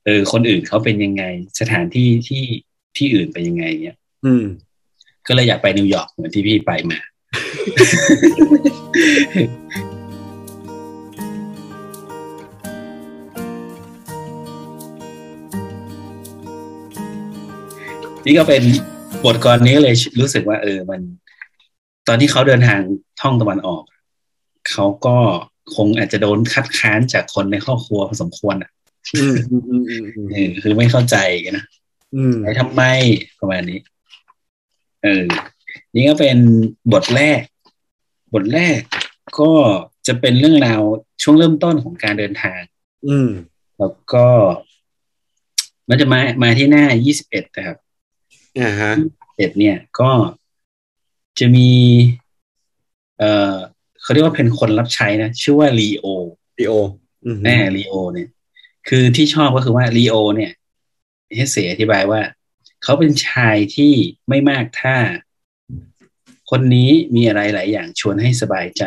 [0.05, 1.23] เออคนอื่นเขาเป็นยังไง
[1.59, 2.43] สถานที่ที่
[2.97, 4.45] ที่อื่นเป็นยังไงเนี่ยอืม
[5.27, 6.97] ก็เลยอยากไปนิวยอร์กเหมือนที่พี่ไปมา
[18.25, 18.63] นี่ก็เป็น
[19.25, 21.01] บทกรนี้ก็เลยรู้สึกว่า เออมัน
[22.07, 22.79] ตอนที่เขาเดินทาง
[23.21, 23.83] ท่องตะวันออก
[24.71, 25.17] เขาก็
[25.75, 28.71] คงอาจจะโดนคัดค้านจากคนในครอบครัวพอสมควรอะ
[29.15, 31.65] อืมอืมอืมอืมอืมเออคือไม่เข้าใจกันนะ
[32.15, 32.81] อืมไปทำไม
[33.39, 33.79] ประมาณนี้
[35.03, 35.25] เออ
[35.95, 36.37] นี่ก็เป็น
[36.93, 37.41] บทแรก
[38.33, 38.79] บทแรก
[39.39, 39.51] ก็
[40.07, 40.81] จะเป็นเรื่องราว
[41.21, 42.61] ช่วงเริ่มต้นของการเดินทาง
[43.07, 43.29] อืม
[43.79, 44.27] แล้วก็
[45.89, 46.85] มันจะมามาที่หน้า
[47.21, 47.77] 21นะครับ
[48.61, 48.91] อ่าฮะ
[49.37, 50.11] เอ็ดเนี่ยก็
[51.39, 51.69] จะมี
[53.19, 53.55] เอ่อ
[54.03, 56.05] เขาเรียกว่าเป็นคนรับใช้นะ ชื่อว่าลีโอ
[56.59, 56.73] ดีโอ
[57.25, 58.29] อืมแน่ลีโอเนี่ย
[58.87, 60.51] คือที่ชอบก็คือว่าลีโอเนี่ย
[61.35, 62.21] เฮเสอธิบายว่า
[62.83, 63.93] เขาเป็นชายที่
[64.29, 64.97] ไม่มากท่า
[66.49, 68.83] คนนี้มีอะไรหลายอย่างชวนให้สบายใจ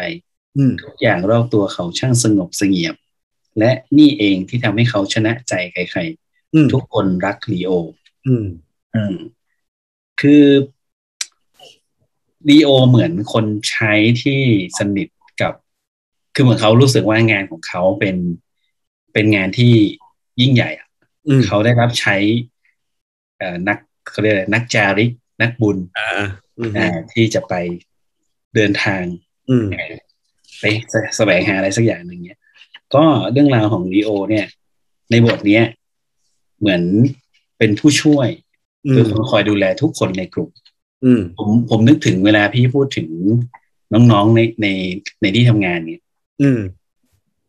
[0.56, 2.94] อืมทุกอย่างรอบตัวเขาช่างสงบเสงี่ยม
[3.58, 6.00] และนี่เองที่ทำให้เขาชนะใจใคร
[6.54, 7.70] อืมๆทุกคนรักลีโอ
[8.26, 8.46] อืม
[8.94, 9.16] อืม
[10.20, 10.42] คือ
[12.48, 14.40] ลีโอเหมือนคนใช้ที่
[14.78, 15.08] สนิท
[15.40, 15.52] กับ
[16.34, 18.16] คือเหมือนเขารู้สึกว่างานของเขาเป็น
[19.12, 19.74] เป็นงานที่
[20.40, 20.88] ยิ่งใหญ่อะ
[21.28, 22.16] อืมเขาได้รับใช้
[23.38, 23.78] เอ่อนัก
[24.10, 25.10] เขาเรียกอะไรนักจาริก
[25.42, 26.24] นักบุญอ่า
[26.58, 27.54] อืมอ่าที่จะไป
[28.54, 29.02] เดินทาง
[29.48, 29.66] อืม
[30.60, 32.38] ไปแสแสวงหาอะไรสักอย่างหนึ่งเนี่ย
[32.94, 34.46] ก็เรื่องราวของลีโอ เนี่ย
[35.10, 35.64] ในบทเนี้ย
[36.58, 36.82] เหมือน
[37.58, 38.28] เป็นผู้ช่วย
[38.86, 40.65] อืคือมคนคอยดูแลทุกคนในกลุ่มอืม
[41.38, 43.08] ผมผมนึกถึงเวลาพี่พูดถึง
[43.92, 44.66] น้องๆในใน
[45.22, 46.00] ในที่ทำงานเนี่ย
[46.42, 46.60] อืม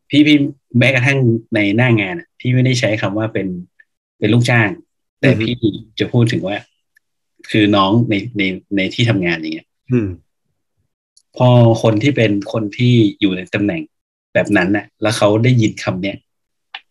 [0.10, 0.38] พี่พี่
[0.80, 1.17] แม้กระทั่ง
[1.56, 3.48] ในหน้างานอะพี่ไม่ได้ใช้คำว่าเป็น
[4.20, 4.70] เป็นลูกจ้าง
[5.22, 5.56] แต่อือฮึพี่
[6.00, 6.58] จะพูดถึงว่า
[7.50, 8.43] คือน้องในใน
[8.78, 10.08] ในที่ทำงานอย่างเงี้ยอืม
[11.38, 11.50] พอ
[11.84, 13.82] คนที่เป็นคนที่อยู่ในตำแหน่ง
[14.34, 16.17] แบบนั้นน่ะ แล้วเขาได้ยินคำเนี้ย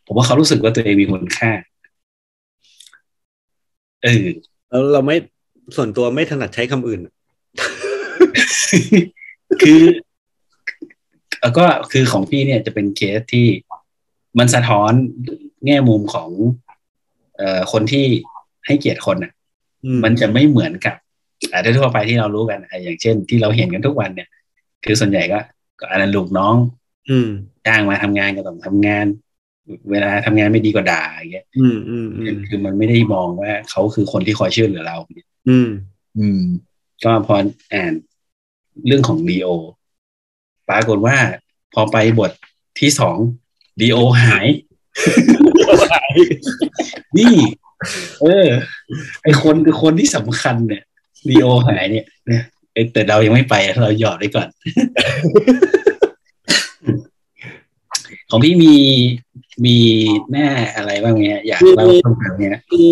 [0.07, 1.50] ผมว่าเขารู้สึกว่าตัวเองมีคุณค่า
[4.02, 4.26] เออ
[4.68, 5.16] แล้วเราไม่
[5.76, 7.00] ส่วนตัวไม่ถนัดใช้คำอื่น
[9.62, 9.83] คือ
[11.38, 13.46] เอ่อก็คือของพี่เนี่ยจะเป็นเคสที่
[14.38, 14.92] มันสะท้อน
[15.66, 16.31] แง่มุมของ
[17.37, 18.05] เอ่อคนที่
[18.66, 19.33] ให้เกียรติคนอะ
[19.85, 20.96] อืมมันจะไม่เหมือนกับ
[21.52, 24.29] อ่าทั่วไปที่เรารู้กันอะอย่างเช่น ที่เราเห็นกันทุกวันเนี่ย
[24.85, 25.38] คือส่วนใหญ่ก็
[25.81, 26.57] ก็อันนั้นลูกน้อง
[27.11, 27.29] อืม
[27.66, 29.07] จ้างมาทำงานก็ต้องทำงาน
[29.90, 34.96] เวลาทำงานไม่ดีก็ด่าอย่างเงี้ยอืมอืมอืมคือมันไม่ได้มองว่าเขาคือคนที่คอยช่วยเหลือเรา
[35.48, 35.68] อืม
[36.18, 36.42] อืม
[37.04, 37.35] ก็พอ
[37.74, 37.92] อ่าน
[38.87, 39.48] เรื่องของดีโอ
[40.68, 41.16] ปรากฏว่า
[41.74, 42.30] พอไปบท
[42.80, 43.16] ที่สอง
[43.80, 44.46] ดีโอหาย
[47.18, 47.35] นี่
[48.22, 48.46] เออ
[49.22, 50.82] ไอคนคือคนที่สำคัญเนี่ย
[51.28, 54.48] ดีโอหายเนี่ยเนี่ยเอ้ยแต่เรายังไม่ไปเราหยอดไว้ก่อน
[58.30, 58.74] ของพี่มี
[59.64, 59.76] มี
[60.30, 62.87] หน้าอะไรบ้างเนี่ยอยากเล่าเพิ่มเติมเนี่ยมี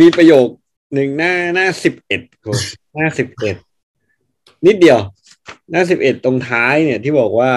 [0.00, 0.48] มีประโยค
[0.94, 2.20] หนึ่งหน้าหน้าสิบเอ็ด
[2.94, 3.56] หน้าสิบเอ็ด
[4.66, 5.00] นิดเดียว
[5.70, 7.52] หน้าสิบเอ็ดตรงท้ายเนี่ยที่บอกว่า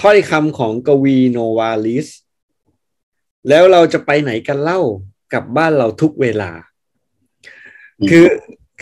[0.00, 2.06] ถ้อยคำของกวีโนวาลิส
[3.48, 4.80] แล้วเราจะไปไหนกันเล่า
[5.32, 6.50] กลับบ้านเราทุกเวลา
[8.10, 8.24] คือ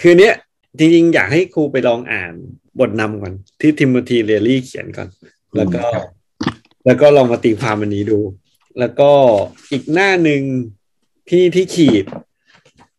[0.00, 0.34] คือเนี้ย
[0.78, 2.32] จริงๆ อยากให้ครูไปลองอ่าน
[2.78, 5.08] บทนำก่อน ที่ทิมโมธีเรลลี่เขียนก่อน
[5.56, 6.04] แล้วก็ครับ
[6.86, 8.18] แล้วก็ลองมาตีความอันนี้ดู
[8.78, 9.10] แล้วก็
[9.72, 10.42] อีกหน้าหนึ่ง
[11.28, 12.04] ที่ที่ขีด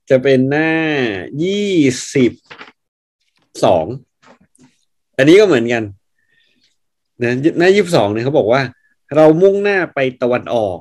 [0.10, 0.72] จะเป็นหน้า
[1.44, 1.74] ยี่
[2.14, 2.32] สิบ
[3.64, 3.86] สอง
[5.18, 5.84] อันนี้ก็เหมือนกัน
[7.24, 8.62] นะหน้ายี่สิบสองเนี่ยเขาบอกว่า
[9.16, 10.80] เรามุ่งหน้าไปตะวันออก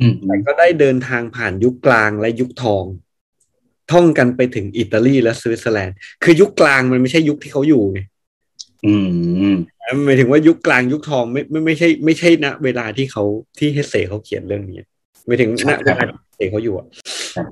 [0.00, 2.84] อืมแต่ก็ได้เดินทางผ่านยุคกลางและยุคทอง
[3.92, 8.00] ท่องกันไปถึงอิตาลีและสวิตเซอร์แลนด์ คือยุคกลางมันไม่ใช่ยุคที่เขาอยู่ไง
[8.86, 8.94] อื
[9.52, 9.54] ม
[10.04, 13.24] หมายถึงว่ายุคกลางยุคทองไม่ไม่ไม่ใช่ ไม่ใช่ณเวลาที่เขา
[13.58, 14.80] ที่เฮเซเขาเขียนเรื่องนี้
[15.26, 16.86] หมายถึงณเวลาที่เฮเซเขาอยู่อะ
[17.36, 17.46] ครับ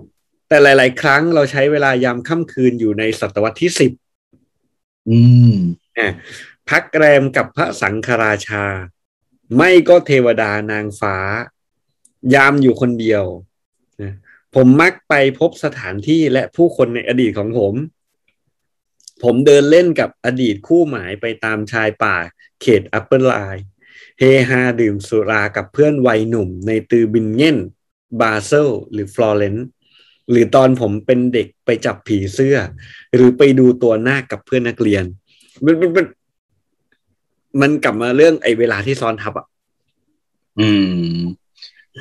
[0.49, 3.93] แต่หลาย ๆ ครั้งเราใช้เวลายามค่ำคืนอยู่ในศตวรรษที่สิบ
[5.11, 5.19] อื
[5.53, 5.55] ม
[6.71, 8.65] พักแรมกับพระสังฆราชา
[9.57, 11.17] ไม่ก็เทวดานางฟ้า
[12.35, 13.25] ยามอยู่คนเดียว
[14.03, 14.15] นะ
[14.55, 17.75] ผมมักไปพบสถานที่และผู้คนในอดีตของผม
[19.23, 22.17] ผมเดินเล่นกับอดีตคู่หมายไปตามชายป่า
[22.63, 23.67] เขตอัปเปอร์ไรน์
[24.19, 27.57] เฮฮาดื่มสุรากับเพื่อนวัยหนุ่ม ในทือบิงเงิน
[28.21, 29.69] บาเซล หรือฟลอเรนซ์
[30.31, 32.57] หรือตอนผมเป็นเด็กไปจับผีเสื้อ
[33.15, 35.05] หรือไปดูตัวหน้าคกับเพื่อนนักเรียน
[35.65, 36.07] มันมันมัน
[37.61, 39.47] มันกลับมาเรื่องไอ้เวลาที่ซ้อนทับอะ
[40.61, 40.69] อื
[41.17, 41.19] ม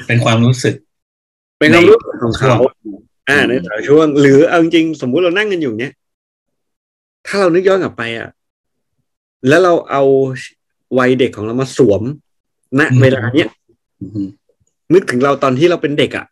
[0.07, 0.75] เป็นความรู้สึก
[1.59, 2.95] เป็นความรู้สึกของเขาช่วง
[3.29, 5.93] อ่าในแต่ละช่วง หรือเอาจริงๆสมมุติเรานั่งกันอยู่เนี้ย
[7.27, 8.29] ถ้าเรานึกย้อนกลับไปอะ
[9.47, 10.03] แล้วเราเอา
[10.97, 12.01] วัยเด็กของเรามาสวม
[12.79, 13.49] ณเวลาเนี้ย
[14.01, 14.27] อืม
[14.93, 16.25] นึกถึงเราตอนที่เราเป็นเด็กอะ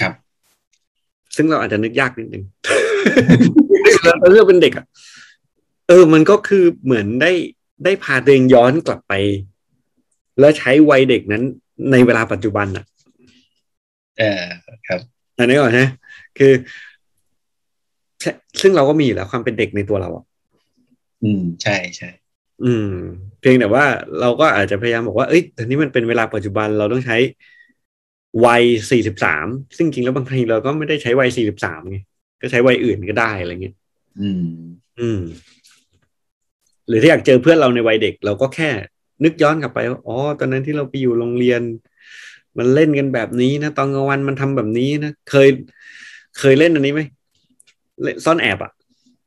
[0.00, 0.12] ครับ
[1.36, 2.44] ซึ่งเราอาจจะนึกยากนิดนึง
[4.04, 4.86] เราตอนที่เราเป็นเด็กอะ
[5.88, 7.32] เออ มันก็คือเหมือนได้
[7.84, 9.12] ได้พาตัวเองย้อนกลับไป
[10.40, 11.42] แล้วใช้วัยเด็กนั้น
[11.90, 12.84] ในเวลาปัจจุบันอะ
[14.18, 14.42] เออ
[14.88, 15.00] ครับ
[15.38, 15.88] อันนี้ก่อนนะ
[16.38, 16.52] คือ
[18.20, 20.24] ใช่ซึ่งเราก็มีอยู่แล้วความเป็นเด็กในตัวเราอะ
[21.22, 22.08] อืม ใช่ใช่
[22.64, 22.92] อืม
[23.42, 23.84] เพียงแต่ว่า
[24.20, 27.16] เราก็อาจจะพยายามบอกว่า เอ้ยแต่นี้มันเป็นเวลาปัจจุบันเราต้องใช้
[28.46, 31.96] วัยสี่สิบสามซึ่งจริงแล้วบางทีเราก็ไม่ได้ใช้วัยสี่สิบสามไง
[32.42, 33.74] ก็ใช้วัยอื่นก็ได้อะไรเงี้ย
[34.20, 34.44] อืม
[35.00, 35.20] อืม
[36.88, 38.70] หรือถ้าอยากเจอเพื่อนเราในวัยเด็ก เราก็แค่
[39.24, 41.60] นึกย้อนกลับไปว่าอ๋อตอนนั้นที่เราไปอยู่โรงเรียน
[42.58, 45.48] มันเล่นกันแบบนี้นะตอนกลางวันมันทำแบบนี้นะเคย
[46.38, 47.02] เคยเล่นอันนี้ไหม
[48.02, 48.72] เล่นซ่อนแอบอะ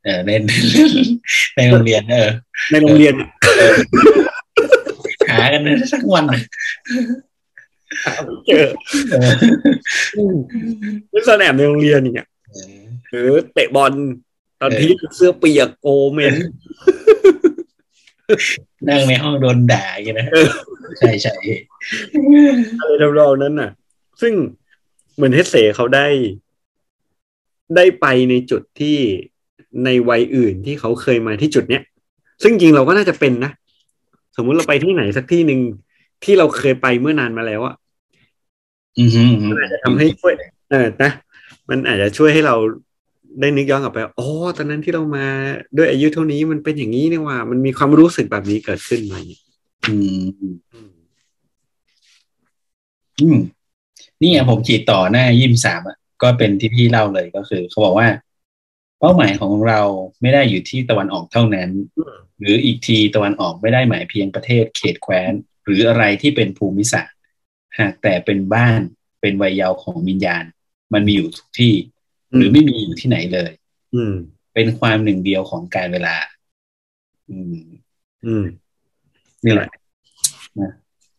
[0.06, 0.42] เออเล่น
[1.56, 2.30] ในโรงเรียนเออ
[2.70, 3.28] ในโรงเรียนอะ
[5.28, 6.40] หากันสักวันน่ะ
[8.46, 8.66] เจอ
[9.10, 9.30] เออ
[11.10, 12.28] เล่นซ่อนแอบในโรงเรียนอย่างเงี้ย
[13.10, 13.92] หรือเตะบอล
[14.60, 16.34] ตอนที่เสื้อเปียกโกเมน
[18.88, 20.48] นั่งในห้องโดนด่าอย่างเงี้ยนะเออ
[20.98, 21.34] ใช่ใช่
[22.78, 23.70] อะไรทำนองนั้นน่ะ
[24.20, 24.32] ซึ่ง
[25.14, 26.06] เหมือนเฮดเสเขาได้
[27.76, 28.98] ได้ไปในจุดที่
[29.84, 31.82] ในวัยอื่นที่เขาเคยมาที่จุดเนี้ย
[32.42, 33.52] ซึ่งจริงเราก็น่าจะเป็นนะ
[34.36, 35.60] สมมุติเราไปที่ไหนสักที่หนึ่ง
[36.24, 37.74] ที่เราเคยไปเมื่อนานมาแล้วอะ
[38.98, 40.32] อืมอืมอืมมันอาจจะทำให้ช่วย
[40.70, 41.10] เออนะ
[41.68, 42.56] มันอาจจะช่วยให้เรา
[43.40, 45.26] ได้นึกย้อนกลับไปอ๋อตอนนั้นที่เรามา
[45.76, 49.42] ด้วยอายุเท่านี้มันเป็นอย่างนี้นี่หว่า มันมีความรู้สึกแบบนี้เกิดขึ้นมาอย่างเงี้ย
[49.88, 50.26] อืม
[53.20, 53.38] อืม
[54.20, 58.08] นี่ไงผมขีดต่อหน้ายี่สามอะ ก็เป็นที่พี่เล่าเลยก็คือ เขาบอกว่า
[59.00, 59.80] เป้าหมายของเรา
[60.20, 61.70] ไม่ได้อยู่ที่ตะวันออกเท่านั้น
[62.40, 65.32] หรืออีกทีตะวันออกไม่ได้หมายเพียงประเทศเขตแคว้น
[65.64, 67.18] หรืออะไรที่เป็นภูมิศาสตร์
[67.78, 68.80] หากแต่เป็นบ้าน
[69.20, 70.44] เป็นวัยเยาว์ของวิญญาณ
[70.94, 71.74] มันมีอยู่ทุกที่
[72.34, 73.50] หรือไม่มีอยู่ที่ไหนเลย
[73.94, 74.14] อืม
[74.54, 76.16] เป็นความหนึ่งเดียวของกาลเวลา
[77.30, 77.64] อืม
[78.26, 78.44] อืม
[79.44, 79.68] นี่แหละ
[80.60, 80.72] นะ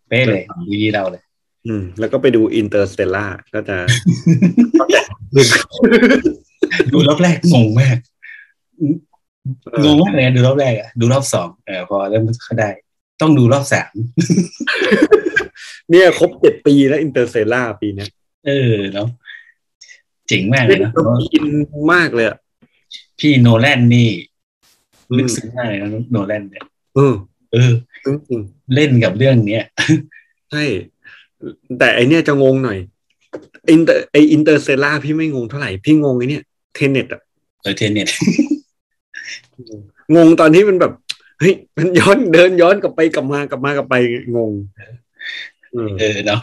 [0.07, 1.23] เป๊ะเลยดูยี่เราเลย
[1.67, 3.77] อืม แล้วก็ไปดู Interstellar ก็จะ
[6.93, 7.97] ดูรอบแรกงงมาก
[9.84, 12.69] งงมากเลยนะดูรอบแรกอะดูรอบสองเออพอเริ่มเข้าได้
[13.21, 13.93] ต้องดูรอบสาม
[15.89, 18.10] เนี่ยครบเจ็ดปีแล้ว Interstellar ปีเนี้ย
[18.47, 19.08] เออเนาะ
[20.27, 21.45] เจ๋งมากเลยนะเราอิน
[21.93, 22.38] มากเลยอะ
[23.19, 24.10] พี่โนแลนนี่
[25.10, 26.63] อืมลึกซึ้งมากเลยนะโนแลนเนี่ย
[26.95, 27.13] เออ
[27.53, 27.71] เออ
[28.06, 28.41] จริง
[28.75, 30.63] เล่นกับเรื่องเนี้ยๆใช่
[31.80, 32.80] แต่ไอเนี้ยจะงงหน่อย
[33.71, 36.43] อินเตอร์ไอ Interstellar พี่ไม่งงเท่าไหร่ พี่งงไอเนี้ย
[36.77, 37.21] Tenet อะ
[37.61, 38.08] เออ Tenet
[40.15, 40.91] งงตอนที่มันแบบ
[41.39, 43.95] เฮ้ยมันย้อนเดินย้อนกลับไปกลับมากลับมากลับไป
[44.35, 44.51] งง
[45.71, 46.41] เออเออเนาะ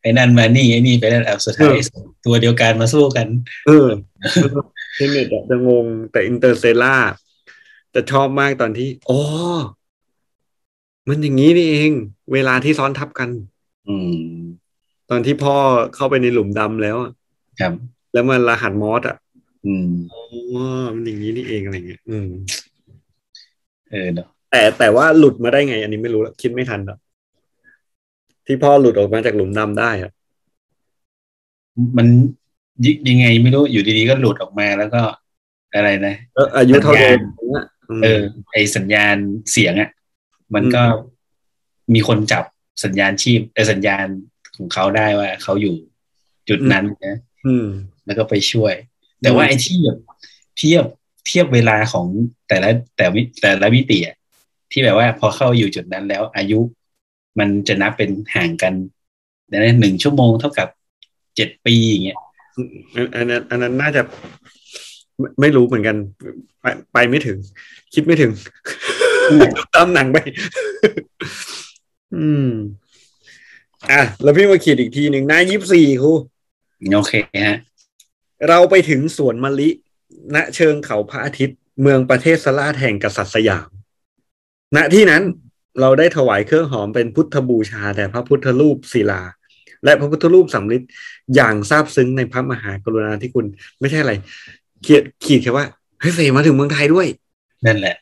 [0.00, 3.26] ไอ้นั่นมานี่ไอ้นี่ไปนั่นเอาสุดท้ายเออตัวเดียวกันมาสู้กัน
[3.66, 3.88] เออ
[4.96, 6.96] Tenet อะจะงงแต่ Interstellar
[7.94, 9.18] จะชอบมากตอนที่อ๋อ
[11.08, 11.92] มันอย่างนี้นี่เอง
[12.32, 13.28] เวลาที่ซ้อนทับกัน
[13.88, 14.36] อืม
[15.10, 15.56] ตอนที่พ่อ
[15.94, 17.12] เข้าไปในหลุมดำแล้วอะ
[17.60, 17.72] ครับ
[18.12, 19.16] แล้วมันรหัสมอร์สอะ
[19.66, 20.22] อืมอ๋อ
[20.94, 22.28] มันอย่างนี้นี่เองอะไรเงี้ยอืม
[23.90, 26.98] เออเนาะแต่แต่ว่าหลุดมาได้ไง อันนี้ไม่รู้ละคิดไม่ทันแล้ว
[28.46, 30.12] ที่พ่อหลุดออกมาจากหลุมดำได้อะ
[31.96, 32.06] มัน
[32.84, 35.02] ยยังไงไม่รู้อยู่ดีๆก็หลุดออกมาแล้วก็
[35.74, 37.64] อะไรนะแล้วอายุเท่าเดิมอย่างเงี้ย
[37.98, 38.20] มเออ
[38.52, 39.16] ไอสัญญาณ
[39.52, 39.90] เสียงอะ
[40.54, 41.16] มันก็อืม
[41.94, 42.44] มีคนจับ
[42.84, 44.06] สัญญาณชีพเออสัญญาณ
[44.56, 45.74] ของเขาได้ว่าเขาอยู่
[46.48, 47.66] จุดนั้นนะอืม
[48.06, 48.74] แล้วก็ไปช่วย
[49.26, 49.98] แต่ว่าอืมไอ้ที่แบบ
[50.56, 50.84] เทียบ
[51.26, 52.06] เทียบเวลาของ
[52.48, 54.16] แต่ละแต่วิแต่ละมิติอะ
[54.70, 56.60] ที่แบบว่าพอเข้าอยู่จุดนั้นแล้ว อายุ
[57.38, 58.74] มันจะนับเป็นห่างกัน
[59.50, 60.68] นะหนึ่งชั่วโมงเท่ากับ
[61.36, 62.18] เจ็ดปีอย่างเงี้ย
[62.94, 64.02] อันอันนั้นอันนั้นน่าจะ
[65.18, 65.96] ไม่ไม่รู้เหมือนกัน
[66.60, 67.36] ไปไปไม่ถึง
[67.94, 68.32] คิดไม่ถึง
[69.74, 70.18] ตามหนังไป
[72.16, 72.50] อืม
[73.90, 76.12] อะ แล้วพี่มาขีดอีกทีหนึ่งหน้ายี่สี่ครู
[76.94, 77.12] โอเค
[77.48, 77.58] ฮะ
[78.48, 79.68] เราไปถึงสวนมะลิ
[80.34, 83.68] ณเชิงเขาพระอาทิตย์ เมืองประเทศสลาดแห่งกษัตริย์สยาม
[84.76, 85.22] ณที่นั้น
[85.80, 89.22] เราได้ถวายเครื่องหอมเป็นพุทธบูชาแด่พระพุทธรูปศิลา
[89.84, 90.82] และพระพุทธรูปสำริด
[91.34, 93.46] อย่างซาบซึ้งในพระมหากรุณาธิคุณ
[93.80, 94.12] ไม่ใช่อะไร
[94.82, 95.66] เขียนขีดแค่ว่า
[96.00, 97.06] เฮ้ยเฟยมาถึงเมืองไทยด้วย
[97.66, 97.96] นั่นแหละ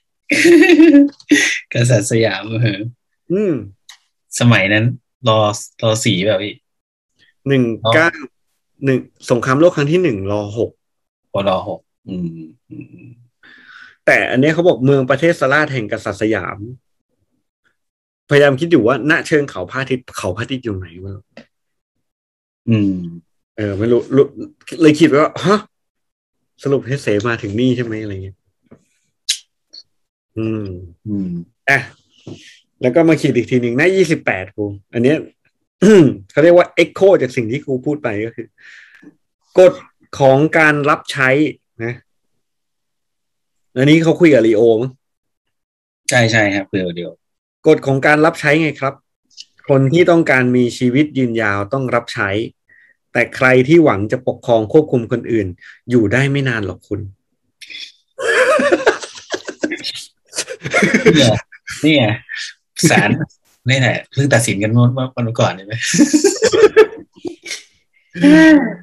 [1.73, 2.81] กษัตริย์สยามเออ
[3.33, 3.53] อืม
[4.41, 4.85] สมัยนั้น
[5.29, 5.39] รอ
[5.83, 6.55] รอสีแบบพี่
[7.49, 8.09] หนึ่งอ๋อเก้า
[8.85, 8.99] หนึ่ง
[9.31, 10.71] สงครามโลกครั้งที่หนึ่งรอหก
[11.33, 12.29] พอรอหกอืม
[12.71, 13.09] อืมอืม
[14.07, 16.59] แต่อันเนี้ยเขาบอกเมืองประเทศสลาดแห่งกษัตริย์สยาม
[18.31, 21.15] พยายามคิดอยู่ว่าณเชิงเขาพระอาทิตย์เขาพระอาทิตย์อยู่ไหนวะ
[22.69, 22.97] อืม
[23.57, 24.27] เออ ไม่รู้รู้
[24.83, 25.59] เลยคิดว่าฮะ
[26.63, 28.37] สรุปให้เสมาถึงนี่ใช่ไหมอะไรเงี้ย
[30.37, 30.67] อืม
[31.07, 31.31] อืม
[31.71, 31.79] อะ
[32.83, 35.17] แล้วก็มาขีดอีกทีหนึ่งหน้ายี่สิบแปดครูอันเนี้ย
[36.31, 38.47] เขาเรียกว่าเอ็กโคจากสิ่งที่ครูพูดไปก็คือ
[39.59, 39.75] กฎ
[40.19, 41.29] ของการรับใช้
[41.85, 41.95] นะ
[43.77, 44.91] อันนี้เขาคุยกับลีโอมั้ง
[46.11, 47.13] ใช่ใช่ครับเดี๋ยวเดี๋ยว
[47.67, 48.95] กฎของการรับใช้ไงครับ
[49.69, 52.31] คนที่ต้องการมีชีวิตยืนยาวต้องรับใช้
[53.13, 55.47] แต่ใครที่หวังจะปกครองควบคุมคนอื่น
[55.91, 57.01] อยู่ได้ไม่นานหรอกคุณ
[61.05, 61.25] นี่ไง
[61.85, 62.05] นี่ไง
[62.91, 63.11] ศาล
[63.71, 65.75] นี่แหละเพิ่งตัดสินกันเมื่อวันก่อนใช่ไหม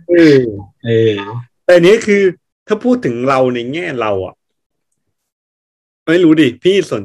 [0.09, 0.39] เออ
[0.85, 1.11] เออ
[1.63, 2.21] แต่อันนี้คือ
[2.67, 4.35] ถ้าพูดถึงเราในแง่เราอะ
[6.07, 7.03] ไม่รู้ดิพี่สน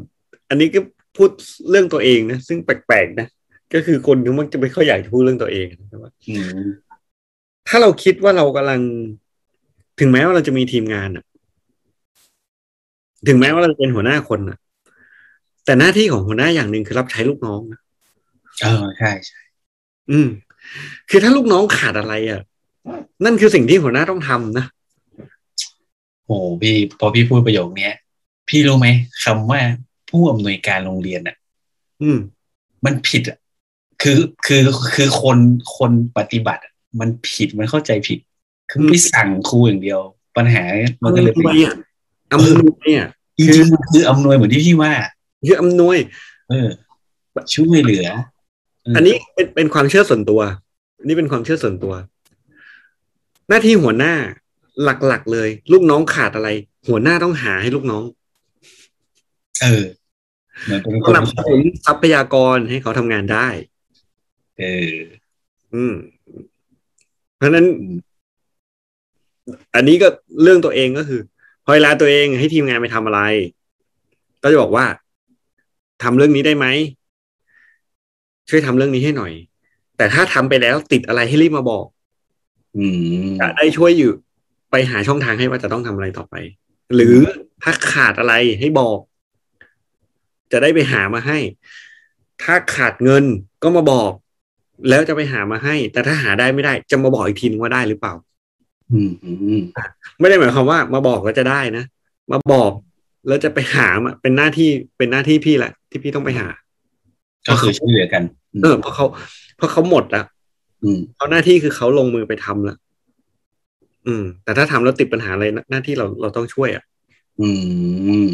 [0.48, 0.80] อันนี้ก็
[1.16, 1.30] พูด
[1.70, 3.26] เรื่องตัวเองนะซึ่งแปลกๆนะ
[3.74, 6.66] ก็คือคนที่มันจะไม่ค่อยอยากจะพูดเรื่องตัวเองนะว่าอืม
[7.68, 8.80] ถ้าเราคิดว่าเรากำลัง
[10.00, 11.24] ถึงแม้ว่าเราจะมีทีมงานอะ
[13.28, 14.58] ถึงแม้ว่าเราจะเป็นหัวหน้าคนอะ
[15.66, 17.80] แต่หน้าที่ของหัวหน้าอย่างหนึ่งคือรับใช้ลูกน้องนะ
[18.62, 19.40] เออใช่ใช่
[20.10, 20.28] อืม
[21.10, 22.40] คือถ้าลูกน้องขาดอะไรอะ
[23.24, 24.64] นั่นคือสิ่งที่หัวหน้าต้องทำนะ
[26.26, 27.94] โอ้พี่พอพี่พูดประโยคเนี้ย
[28.48, 28.88] พี่รู้ไหม
[29.24, 29.60] คำว่า
[30.10, 31.36] ผู้อำนวยการโรงเรียนอะ
[32.02, 32.18] อืม
[32.84, 33.38] มันผิดอะ
[34.02, 34.62] คือคือ
[34.94, 35.38] คือคน
[35.76, 38.18] คนปฏิบัติอะมันผิดมันเข้าใจผิด
[38.70, 40.00] คือไปสั่งครูอย่างเดียว
[40.36, 40.62] ปัญหา
[41.02, 41.74] มันก็เลยอำนเป็นวยอะ
[42.32, 44.92] อำนวยอะจริงๆมันคืออำนวยเหมือนที่พี่ว่า
[45.46, 45.98] คืออำนวย
[46.50, 46.68] เออ
[47.54, 48.06] ช่วยเหลือ
[48.96, 50.40] อันนี้เป็นเป็นความเชื่อส่วนตัว
[50.98, 51.94] อันนี้เป็นความเชื่อส่วนตัว
[53.48, 54.14] หน้าที่หัวหน้า
[54.84, 56.48] หลักๆเลย ลูกน้องขาดอะไร
[56.88, 58.04] หัวหน้าต้องหาให้ลูกน้อง
[59.62, 59.84] เออ
[60.64, 63.48] เหมือนเป็นคสนนับสนุนทรัพยากรให้เขาทำงานได้
[64.58, 64.96] เออ
[65.74, 65.94] อืม
[67.36, 67.96] เพราะฉะนั้นอืม
[69.74, 70.08] อันนี้ก็
[70.42, 71.20] เรื่องตัวเองก็คือ
[71.64, 73.20] พอเวลาตัวเองให้ทีมงานไปทำอะไร
[74.42, 74.86] ก็จะบอกว่า
[76.02, 76.66] ทำเรื่องนี้ได้ไหม
[78.48, 79.32] ช่วยทำเรื่องนี้ให้หน่อย
[79.96, 81.86] แต่ถ้าทำไปแล้วติดอะไรให้รีบมาบอก
[82.76, 82.84] อื
[83.26, 84.12] มจะได้ช่วยอยู่
[84.70, 86.34] ไปหาช่องทางให้ว่าจะต้องทำอะไรต่อไป
[86.94, 87.16] หรือ
[87.62, 88.98] ถ้าขาดอะไรให้บอก
[90.52, 91.38] จะได้ไปหามาให้
[92.42, 93.24] ถ้าขาดเงิน
[93.62, 94.12] ก็มาบอก
[94.88, 98.14] แล้วจะไปหามาให้ แต่ถ้าหาได้ไม่ได้ จะมาบอกอีกทีนึงว่าได้หรือเปล่า
[98.92, 99.62] อืมอืม
[100.20, 101.84] ไม่ได้หมายความว่า มาบอกแล้วจะได้นะ
[102.32, 102.72] มาบอก
[103.26, 106.48] แล้วจะไปหามาเป็นหน้าที่เป็นหน้าที่พี่แหละ ที่พี่ต้องไปหา
[107.48, 108.22] ก็คือช่วยเหลือกัน
[108.62, 109.06] เออเพราะเขา
[109.56, 110.26] เพราะเขาหมดแล้ว
[110.82, 112.78] อืมเพราะหน้าที่คือเขาลงมือไปทำแล้ว
[114.06, 116.84] อืม แต่ถ้าทำแล้วติดปัญหาอะไรหน้าที่เราเราต้องช่วยอะ
[117.40, 117.48] อื
[118.26, 118.28] ม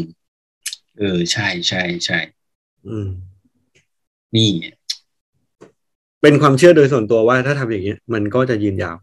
[0.97, 2.17] เออ ใช่ใช่ใช่
[2.87, 3.07] อืม
[4.35, 4.49] นี่
[6.21, 8.97] เป็นความเชื่อโดยส่วนตัวว่าถ้าทำอย่างเงี้ยมันก็จะยืนยาว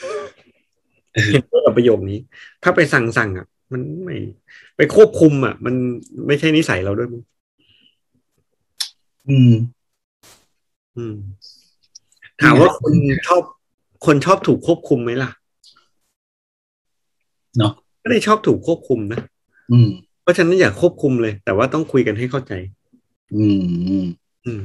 [0.00, 2.18] เออเห็นด้วยกับประโยคนี้
[2.62, 4.16] ถ้าไปสั่งสั่งอะ มันไม่
[4.76, 5.74] ไปควบคุมอะ มัน
[6.26, 7.22] ไม่ใช่นิสัยเราด้วยมั้ง
[9.28, 9.52] อืม
[10.96, 11.14] อืม
[12.42, 12.92] ถามว่าคน
[13.28, 13.42] ชอบ
[14.06, 15.30] คนชอบถูกควบคุมไหมล่ะ
[17.58, 19.20] เนาะไม่ได้ชอบถูกควบคุมนะ
[19.72, 19.88] อืม
[20.22, 22.52] เพราะฉะนั้นอย่าควบคุมเลย แต่ว่าต้องคุยกันให้เข้าใจ
[23.34, 23.46] อื
[24.02, 24.04] ม
[24.46, 24.62] อืม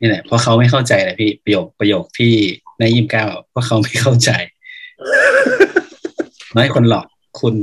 [0.00, 2.32] นี่แหละเพราะเขาไม่เข้าใจแหละพี่ประโยคประโยคที่
[2.78, 4.30] ในยี่สิบเก้าเพราะเขาไม่เข้าใจ
[6.56, 7.06] น้อยคนหลอก
[7.40, 7.54] คุณ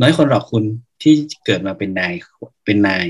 [0.00, 0.64] น้อยคนหลอกคุณ
[1.02, 1.14] ที่
[1.46, 2.14] เกิดมาเป็นนาย
[2.64, 3.04] เป็นนาย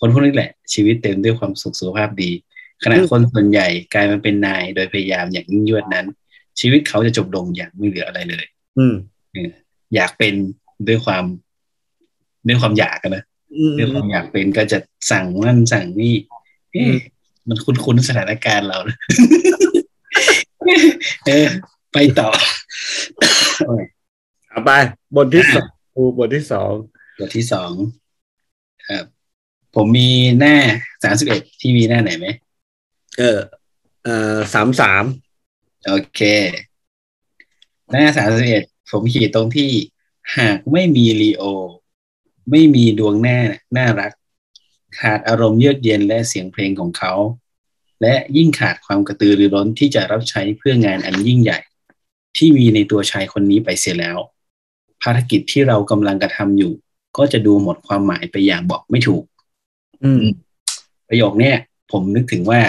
[0.00, 2.30] คนพวกนี้แหละ ชีวิตเต็มด้วยความสุขสุขภาพดี
[2.82, 6.06] ขณะอืมคนส่วนใหญ่กลายมาเป็นนายโดยพยายามอย่างยิ่งยวดนั้น
[6.60, 8.44] ชีวิตเขาจะจบลงอย่างไม่เหลืออะไรเลย
[8.78, 8.94] อืม
[9.94, 10.34] อยากเป็น
[10.88, 11.24] ด้วยความ
[12.46, 13.24] ด้วยความอยากอะนะ
[13.56, 14.78] อืมด้วยความอยากเป็นก็จะ
[15.10, 16.14] สั่งนั่นสั่งนี่
[16.72, 16.98] เอ๊ะอืม
[17.48, 18.96] มันคุ้นๆสถานการณ์เรานะ
[21.26, 21.48] เออ
[21.96, 22.30] ไปต่อ
[23.66, 23.84] โอ้ย
[24.48, 24.70] เอาไป
[25.16, 26.72] บทที่สองครูบทที่สอง
[27.18, 27.72] บทที่สอง
[28.88, 29.04] ครับ
[29.74, 30.56] ผมมีหน้า
[31.04, 32.26] สามสิบเอ็ดที่มีหน้าไหนไหม
[33.18, 33.38] เออ
[34.04, 35.04] เอ่อสามสาม
[35.86, 36.20] โอเค
[37.90, 39.70] หน้าสามสิบเอ็ดผมขีดตรงที่
[40.38, 41.44] หากไม่มีลีโอ
[42.50, 43.38] ไม่มีดวงหน้า
[43.76, 44.12] น่ารัก
[44.98, 47.12] ขาดอารมณ์เยือกเย็นและเสียงเพลงของเขา
[48.02, 51.58] และยิ่งขาดความกระตือรือร้นที่จะรับใช้เพื่องานอันยิ่งใหญ่
[52.36, 54.18] ที่มีในตัวชายคนนี้ไปเสียแล้ว
[55.02, 56.72] ภารกิจที่เรากำลังกระทำอยู่
[57.16, 59.24] ก็จะดูหมดความหมายไปอย่างบอกไม่ถูก
[60.04, 60.24] อืม
[61.08, 61.56] ประโยคเนี้ย
[61.92, 62.60] ผมนึกถึงว่า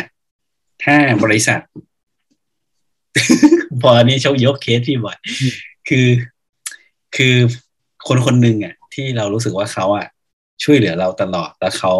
[0.84, 1.60] ถ้าบริษัท
[3.82, 5.18] พออันนี้ชกยกเคสพี่บ่อย
[5.88, 6.08] คือ
[7.16, 7.36] คือ
[8.08, 10.08] คนคนหนึ่งอะ ที่เรารู้สึกว่าเขาอะ
[10.64, 11.94] ช่วยเหลือเราตลอดแล้วเขา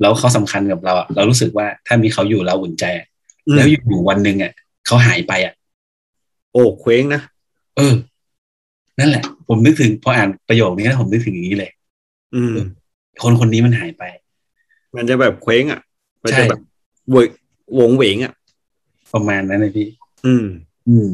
[0.00, 3.06] แล้วเขาสำคัญกับเราอะเรารู้สึกว่าถ้ามีเขาอยู่เราอุ่นใจอะ
[3.54, 4.52] แล้วอยู่วันหนึ่งอะ
[4.86, 5.54] เขาหายไปอะ
[6.52, 7.20] โอ้เคว้งนะ
[7.76, 7.94] เออ
[8.98, 11.70] นั่นแหละ ผมนึกถึงพออ่านประโยคนี้แล้วผมนึกถึงอย่างนี้เลย
[12.34, 12.54] อืม
[13.22, 14.02] คนคนนี้มันหายไป
[14.96, 15.80] มันจะแบบเคว้งอะ
[16.22, 16.60] มันใช่จะแบบ
[17.10, 17.30] เวก
[17.78, 18.32] วงเหวงอะ
[19.12, 19.88] ประมาณนั้นเลยพี่
[20.26, 20.46] อืม
[20.88, 21.08] อืม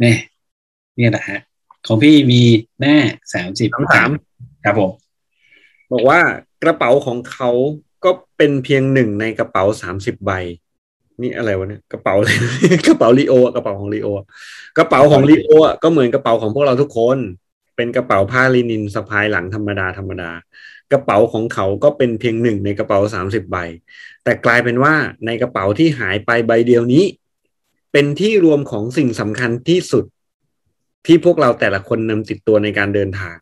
[0.00, 0.18] เนี่ย
[0.96, 1.40] เนี่ยแหละฮะ
[1.86, 2.40] ของพี่มี
[2.80, 2.96] หน้า
[3.34, 4.10] สามสิบสามสาม
[4.64, 4.90] ครับผม
[5.92, 6.20] บอกว่า
[6.62, 7.50] กระเป๋าของเขา
[8.04, 10.32] ก็เป็นเพียงหนึ่งในกระเป๋าสามสิบใบ
[11.22, 12.36] นี่อะไรวะเนี่ยกระเป๋าเลย
[12.86, 14.08] กระเป๋าลีโอะกระเป๋าของลีโอ
[14.78, 17.18] กระเป๋าของลีโอะก็เหมือนกระเป๋าของพวกเราทุกคน
[17.76, 20.30] เป็นกระเป๋าผ้าลินินสะพายหลังธรรมดาธรรมดา
[20.92, 23.56] กระเป๋าของเขาก็เป็นเพียงหนึ่งในกระเป๋าสามสิบใบ
[24.24, 24.94] แต่กลายเป็นว่า
[25.26, 27.04] ในกระเป๋าที่หายไปใบเดียวนี้
[27.92, 30.04] เป็นที่รวมของสิ่งสำคัญที่สุด
[31.06, 33.36] ที่พวกเราแต่ละคนนำติดตัวในการเดินทาง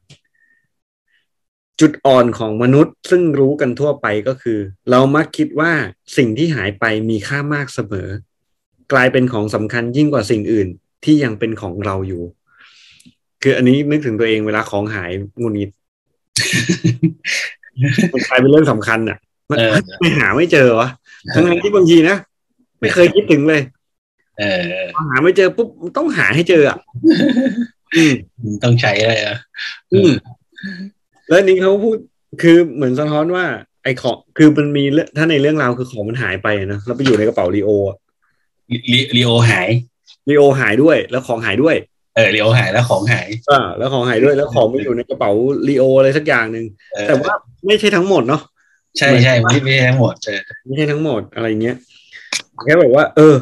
[1.81, 4.59] จุดอ่อนของมนุษย์ซึ่งรู้กันทั่วไปก็คือ
[4.91, 5.73] เรามักคิดว่า
[6.17, 8.09] สิ่งที่หายไปมีค่ามากเสมอ
[8.93, 10.69] กลายเป็นของสำคัญยิ่งกว่าสิ่งอื่น
[11.05, 12.23] ที่ยังเป็นของเราอยู่
[13.43, 15.11] คืออันนี้นึกถึงตัวเองเวลาของหาย
[15.41, 15.71] งุนงิด
[18.13, 19.19] มันกลายเป็นเรื่องสำคัญอะ
[19.51, 19.71] มันเออ
[20.01, 20.89] ไม่หาไม่เจอวะ
[21.35, 22.17] ทั้งนั้นที่บางทีนะ
[22.79, 23.63] ไม่เคยคิดถึงเลย
[24.39, 26.79] เออพอหาไม่เจอปุ๊บต้องหาให้เจออะ
[27.97, 28.13] อืม
[28.65, 29.37] ต้องใช้เลยอะ
[29.93, 30.11] อืม
[31.29, 31.97] แล้วอันนี้เขาพูด
[32.43, 33.45] คือเหมือนสะท้อนว่า
[33.85, 37.97] ไอ้ของคือมันมีเรื่องถ้าในเรื่องราวคือของมันหายไปอะนะแล้วไปอยู่ในกระเป๋าลีโออะ
[38.93, 39.69] ลีลีโอหาย
[40.29, 41.77] ลีโอหายด้วย แล้วของหายด้วย
[42.15, 45.31] เออลีโอหายแล้วของหายอ่าแล้วของหายด้วยแล้วของไปอยู่ในกระเป๋า
[45.69, 46.65] ลีโออะไรสักอย่างหนึ่ง
[46.95, 47.33] เออแต่ว่า
[47.67, 48.43] ไม่ใช่ทั้งหมดเนาะ
[48.99, 51.77] ใช่ใช่ไม่ไม่ใช่ทั้งหมดเออไม่ใช่ทั้งหมดอะไรเงี้ย
[52.65, 53.35] แค่แบบว่า เออ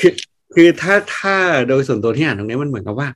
[0.00, 0.12] คือ
[0.54, 1.36] คือถ้าถ้า
[1.68, 3.08] โดยส่วนตัวที่อ่านตรงเนี้ยมันเหมือนกับว่า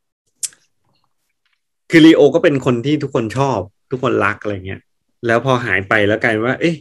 [1.95, 3.59] คือลีโอก็เป็นคนที่ทุกคนชอบ
[3.90, 4.80] ทุกคนรักอะไรเงี้ย
[5.26, 6.76] แล้วพอหายไปแล้วกลายเป็นว่า เอ๊ะ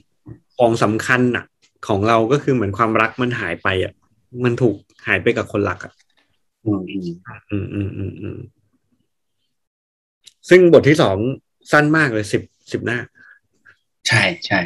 [0.58, 1.46] ของสำคัญน่ะ
[1.88, 3.94] ของเราก็คือเหมือนความรักมันหายไปอะ
[4.44, 4.76] มันถูก
[5.08, 5.94] หายไปกับคนรักอะ
[6.66, 7.08] อืมอืม
[7.52, 8.38] อืมอืมอืมอืม
[10.50, 11.18] ซึ่งบทที่สอง
[11.72, 12.42] สั้นมากเลยสิบ
[12.72, 13.00] สิบหน้า
[14.08, 14.60] ใช่ใช่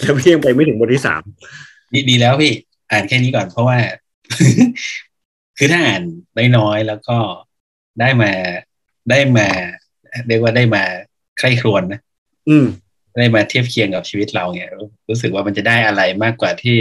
[0.00, 1.22] แล้วพี่ยังไปไม่ถึงบทที่สาม
[1.94, 2.52] ดีดีแล้วพี่
[2.90, 3.78] อ่านแค่นี้ก่อนเพราะว่า
[5.58, 6.02] คือถ้าอ่าน
[6.56, 7.16] น้อยๆแล้วก็
[8.00, 8.30] ได้มา
[9.10, 9.48] ได้มา
[10.28, 10.82] เรียกว่าได้มา
[11.38, 12.00] ใคร่ครวญนะ
[12.48, 12.66] อืม
[13.16, 16.76] ได้มาเทียบเคียงกับชีวิตเราเนี่ยรู้รู้สึกว่ามันจะได้อะไรมากกว่าที่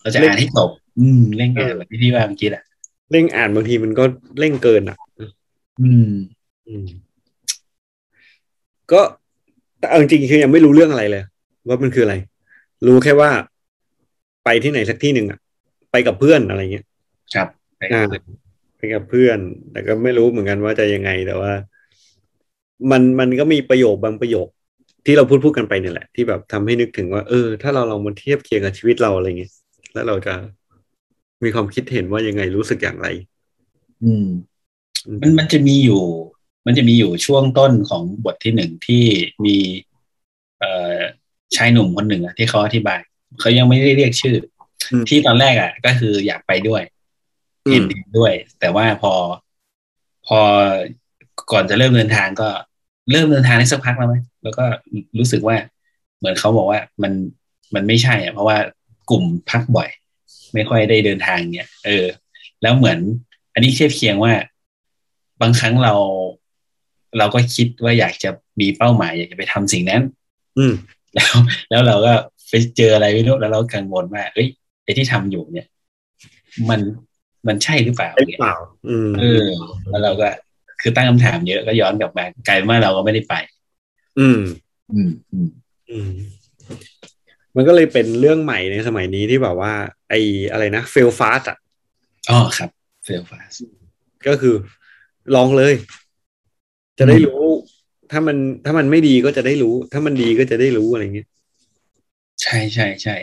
[0.00, 0.70] เราจะอ่านให้จบ
[1.00, 2.64] อืมเร่งอ่านแบบที่พี่ว่าเมื่อกี้อะ
[3.12, 4.04] เร่งอ่านบางทีมันก็
[4.38, 4.96] เร่งเกินอะ
[5.80, 6.10] อืม
[6.68, 6.86] อืม
[8.92, 9.00] ก็
[9.78, 11.22] แต่เอาจริงๆคือยังไม่รู้เรื่องอะไรเลย
[11.68, 12.14] ว่ามันคืออะไร
[12.86, 13.30] รู้แค่ว่า
[14.44, 15.38] ไปที่ไหนสักที่หนึ่งอะ
[15.90, 16.86] ไปกับเพื่อนอะไรเงี้ย
[17.34, 17.48] ครับ
[17.92, 18.04] อ่า
[18.78, 19.38] ไปกับเพื่อน
[19.72, 21.52] แต่ก็ไม่รู้เหมือนกันว่าจะยังไงแต่ว่า
[22.90, 24.48] มันมันก็มีประโยคบางประโยค
[25.06, 29.52] ที่เราพูดพูดกันไปเนี่ยแหละ ที่แบบทำให้นึกถึงว่า เออ ถ้าเราลองมาเทียบเคียงกับชีวิตเราอะไรเงี้ย
[29.94, 30.34] แล้วเราจะ
[31.44, 33.06] มีความคิดเห็นว่ายังไงรู้สึกอย่างไร
[34.04, 34.26] อืม
[35.20, 36.02] มันมันจะมีอยู่
[36.66, 39.04] มันจะมีอยู่ช่วงต้นของบทที่หนึ่งที่
[39.44, 39.56] มี
[40.58, 40.98] เอ่อ
[41.56, 43.00] ชายหนุ่มคนหนึ่งอะที่เขาอธิบาย
[43.40, 44.36] เขายังไม่ได้เรียกชื่อ
[44.92, 46.82] อมที่ตอนแรกอะก็คืออยากไปด้วย
[47.68, 49.12] อืเห็นมดีด้วย แต่ว่าพอ
[50.26, 50.40] พอ
[51.52, 52.48] ก่อนจะเริ่มเดินทางก็
[53.10, 54.64] เริ่มเดินทางได้สักพักแล้วไหมแล้วก็
[55.18, 55.56] รู้สึกว่า
[56.18, 57.12] เหมือนเขาบอกว่ามัน
[57.74, 58.58] มันไม่ใช่อะเพราะว่า
[59.10, 59.88] กลุ่มพักบ่อย
[60.54, 62.04] ไม่ค่อยได้เดินทางเนี่ยเออ
[62.62, 62.98] แล้วเหมือน
[63.54, 64.32] อันนี้เทียบเคียงว่า
[65.40, 65.94] บางครั้งเรา
[67.18, 70.02] เราก็คิดว่าอยากจะมีเป้าหมาย อยากจะไปทำสิ่งนั้น
[70.58, 70.74] อืม
[71.14, 71.34] แล้ว
[71.70, 72.12] แล้วเราก็
[72.48, 74.48] ไปเจออะไรไม่รู้แล้วเรากังวลว่าเอ้ย
[74.84, 75.66] ไอ้ที่ทำอยู่เนี่ย
[76.68, 76.80] มัน
[77.48, 78.56] มันใช่หรือเปล่าหรือเนี่ยเปล่า
[78.88, 79.44] อืมเออ
[79.90, 80.28] แล้วเราก็
[80.80, 83.34] คือตั้งคำถามเยอะก็ย้อนกลับมากลายเป็นว่าเราก็ไม่ได้ไป
[84.18, 84.40] อืม
[84.92, 85.48] อืมอืม
[85.90, 86.12] อืม
[87.56, 89.72] มันก็เลยเป็นเรื่องใหม่ในสมัยนี้ที่แบบว่า
[90.08, 90.20] ไอ้
[90.52, 91.58] อะไรนะ fail fast อะ
[92.30, 92.70] อ๋อครับ
[93.04, 93.54] เฟลฟาส
[94.26, 94.54] ก็คือ
[95.34, 95.74] ลองเลย
[96.98, 97.42] จะได้รู้
[98.10, 101.28] ถ้ามันถ้ามันไม่ดีก็จะได้รู้ ถ้ามันดีก็จะได้รู้อะไรเงี้ย
[102.42, 103.16] ใช่ใช่ใช่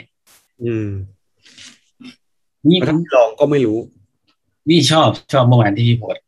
[0.63, 0.89] อืม
[2.69, 3.78] นี่ถ้าไม่ลองก็ไม่รู้
[4.70, 6.24] นี่ชอบชอบเมื่อวานที่พี่โพสต์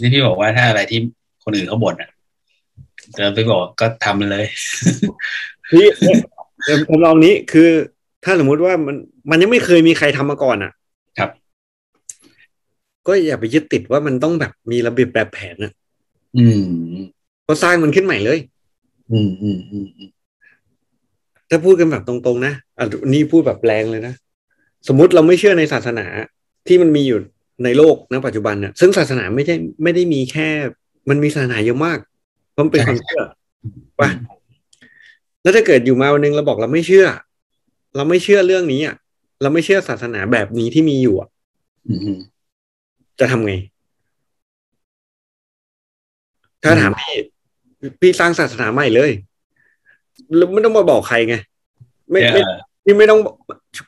[0.00, 1.00] ที่พี่บอกว่าถ้าอะไรที่
[1.44, 2.10] คนอื่นเขาบ่นอะ
[3.16, 4.46] เดินไปบอกก็ทำมันเลย
[5.70, 6.18] พี่เนี่ย
[6.88, 7.68] ทำลองนี้คือ
[8.24, 8.96] ถ้าสมมุติว่ามัน
[9.30, 10.72] มันยังไม่เคยมีใครทำมาก่อนอะ
[11.18, 11.30] ครับ
[13.06, 15.72] ก็อย่าไปยึดติดว่ามันต้องแบบมีระเบียบแบบแผนนะ
[16.36, 16.64] อืม
[17.46, 18.38] ก็สร้างมันขึ้นใหม่เลย
[19.12, 20.10] อืมอืมอืมอืม
[21.50, 24.14] ถ้าพูดกันแบบตรงๆนะอะนี่พูดแบบแรงเลยนะ
[24.88, 26.06] สมมุติเราไม่เชื่อในศาสนา
[26.66, 27.18] ที่มันมีอยู่
[27.64, 30.48] ในโลกณปัจจุบันน่ะซึ่งศาสนาไม่ใช่ไม่ได้มีแค่
[31.08, 31.98] มันมีศาสนาเยอะมาก
[32.52, 33.22] เพราะมันเป็นความเชื่อ
[34.00, 34.08] ป่ะ
[35.42, 37.06] แล้วถ้าเกิดอยู่มาวันหนึงเราบอกเราไม่เชื่อ
[37.96, 38.94] เราไม่เชื่อเรื่องนี้อะ
[39.42, 41.28] เราไม่เชื่อศาสนาแบบนี้ที่มีอยู่อะ
[41.88, 42.18] อืมอืม
[43.20, 43.54] จะทำไง
[46.62, 47.16] ถ้าถามพี่
[48.00, 49.10] พี่สร้างศาสนาใหม่เลย
[50.36, 51.34] แล้วไม่ต้องมาบอกใครไง
[52.10, 52.58] ไม่ไม่เออ
[52.88, 53.20] พี่ไม่ต้อง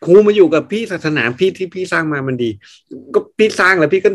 [0.04, 2.50] ครูมาอยู่กับพี่ศาสนาพี่ที่พี่สร้างมามันดี
[3.14, 4.10] ก็พี่สร้างแล้วพี่ก็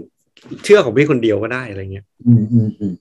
[0.64, 2.94] เชื่อของพี่คนเดียวก็ได้อะไรเงี้ยอืมอืมอืม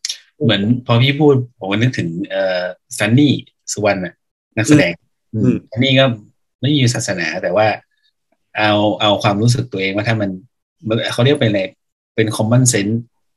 [0.43, 2.63] เหมือนพอพี่พูดผมก็นึกถึงเอ่อ
[2.99, 3.33] ซันนี่
[3.73, 4.15] สุวรรณน่ะ
[4.57, 4.93] นักแสดง
[5.35, 6.05] อืมซันนี่ก็
[6.61, 7.67] ไม่มีศาสนาแต่ว่า
[8.57, 10.31] เอาเอาความรู้สึกตัวเองว่าถ้ามัน
[10.89, 11.63] มันเขาเรียกเป็นอะไร
[12.17, 12.95] เป็น common sense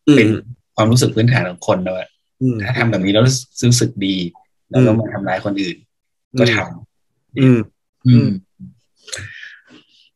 [0.08, 0.28] อืมเป็น
[0.76, 2.08] ความรู้สึกพื้นฐานของคนนะว่า
[2.41, 3.24] อืมถ้าทำแบบนี้แล้ว
[3.68, 4.16] รู้สึกดี
[4.70, 5.78] แล้วก็อืมมาทำร้ายคนอื่น
[6.39, 7.76] ก็ทำ
[8.08, 8.72] อืมอืม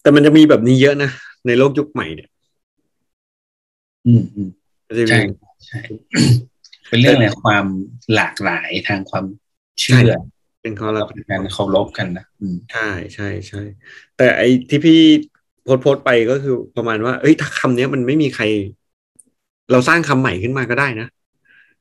[0.02, 1.10] แต่มันจะมีแบบนี้เยอะนะ
[1.48, 2.30] ในโลกยุคใหม่เนี่ย
[4.08, 4.50] อืมอืม
[4.88, 5.20] มันจะมีใช่
[5.68, 5.80] ใช่
[6.90, 7.66] เป็นเรื่องอะไรความ
[8.16, 9.26] หลากหลายทางความ
[9.80, 10.14] เชื่อ
[10.62, 13.62] เป็นข้อแล้ละวเป็นการเคารพกันนะอืมใช่ใช่ใช่
[14.18, 15.00] แต่ไอ้ที่พี่
[15.64, 18.44] โพสต์โพสต์ไปก็คือประมาณว่า เอ้ยถ้าคำเนี้ยมันไม่มีใคร
[19.72, 21.08] เราสร้างคำใหม่ขึ้นมาก็ได้นะ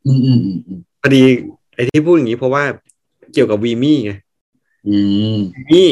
[0.07, 1.23] อืมอืมอืมอืมพอดี
[1.75, 2.65] ไอ้ที่พูดอย่างนี้เพราะว่า
[3.33, 4.19] เกี่ยวกับวีมี่ไงอืม
[5.73, 5.89] นี่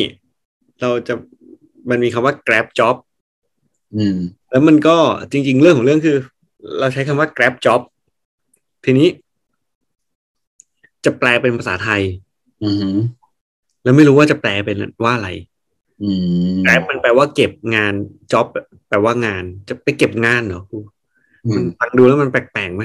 [0.81, 1.15] เราจะ
[1.91, 2.97] มันมีคำว่า grab job
[3.97, 4.17] อืม
[4.51, 4.97] แล้วมันก็
[5.33, 6.17] จริง ๆ เรื่องของเรื่องคือ
[6.81, 7.81] เราใช้คำว่า grab job
[8.85, 9.09] ทีนี้
[11.05, 12.03] จะแปลเป็นภาษาไทย
[12.63, 12.97] อืม
[13.83, 15.31] แล้วไม่รู้ว่าจะแปลเป็นว่าอะไร
[16.03, 16.11] อื
[16.55, 17.95] ม grab มันแปลว่าเก็บงาน
[18.33, 18.47] job
[18.89, 20.79] แปลว่างาน จะไปเก็บงานเหรอครู
[21.47, 22.85] อืมันมฟังดูแล้วมันแปลกๆไหม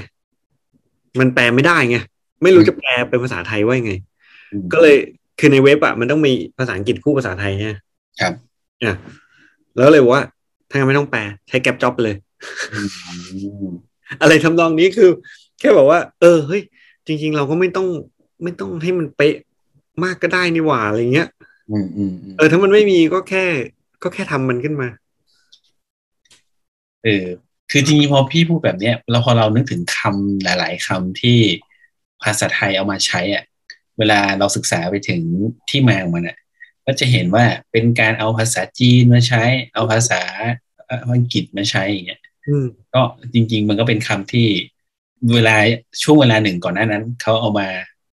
[1.19, 1.97] มันแปลไม่ได้ไง
[2.43, 3.93] ไม่รู้จะแปลเป็นภาษาไทยว่ายังไง
[4.73, 4.97] ก็เลย
[5.39, 7.67] คือในเว็บอะมันต้องมีภาษาอังกฤษคู่ภาษาไทยไง
[8.19, 8.33] ครับ
[8.83, 8.95] อะ
[9.77, 10.23] แล้วเลยบอกว่า
[10.69, 12.15] ถ้างั้นไม่ต้องแปลใช้แก p จ็อบเลย
[12.73, 12.79] อื
[13.63, 13.67] ม
[14.21, 15.09] อะไรทำนองนี้คือ
[15.59, 16.61] แค่บอกว่า เออเฮ้ย
[17.07, 17.87] จริง ๆ เราก็ไม่ต้อง
[18.43, 19.35] ไม่ต้องให้มันเป๊ะ
[20.03, 21.27] มากก็ได้นี่หว่าอะไรเงี้ย
[21.71, 23.45] อืมอืมอืมเออถ้ามันไม่มีก็แค่
[24.03, 24.87] ก็แค่ทำมันขึ้นมา
[27.03, 27.25] เออ
[27.71, 31.37] คือจริงๆพอพี่พูดแบบเนี้ยเราพอเรานึกถึงคำหลาย ๆคำที่
[32.23, 33.43] ภาษาไทยเอามาใช้อะ
[33.97, 35.21] เวลาเราศึกษาไปถึง
[35.69, 36.37] ที่มาของมันอะ
[36.85, 40.21] ก็จะเห็นว่าเป็นการเอาภาษาจีนมาใช้ เอาภาษา
[41.13, 43.01] อังกฤษมาใช้อย่างเงี้ยอืมก็
[43.33, 44.47] จริง ๆ มันก็เป็นคำที่
[45.33, 45.55] เวลา
[46.03, 47.67] ช่วงเวลาหนึ่งก่อนหน้านั้นเขาเอามา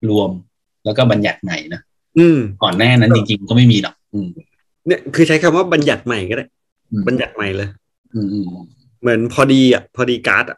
[0.10, 0.30] รวม
[0.86, 1.82] แล้วก็บัญญัติใหม่นะ
[2.18, 4.28] อืม ก่อนหน้านั้นจริงๆก็ไม่มีหรอกอืม
[4.86, 6.46] เนี่ยคือใช้คำว่าบัญญัติใหม่ก็ได้
[6.92, 7.70] อืมบัญญัติใหม่เลย
[8.14, 8.46] อืมอืม
[9.02, 10.58] เหมือนพอดีอะ พอดีการ์ดอะ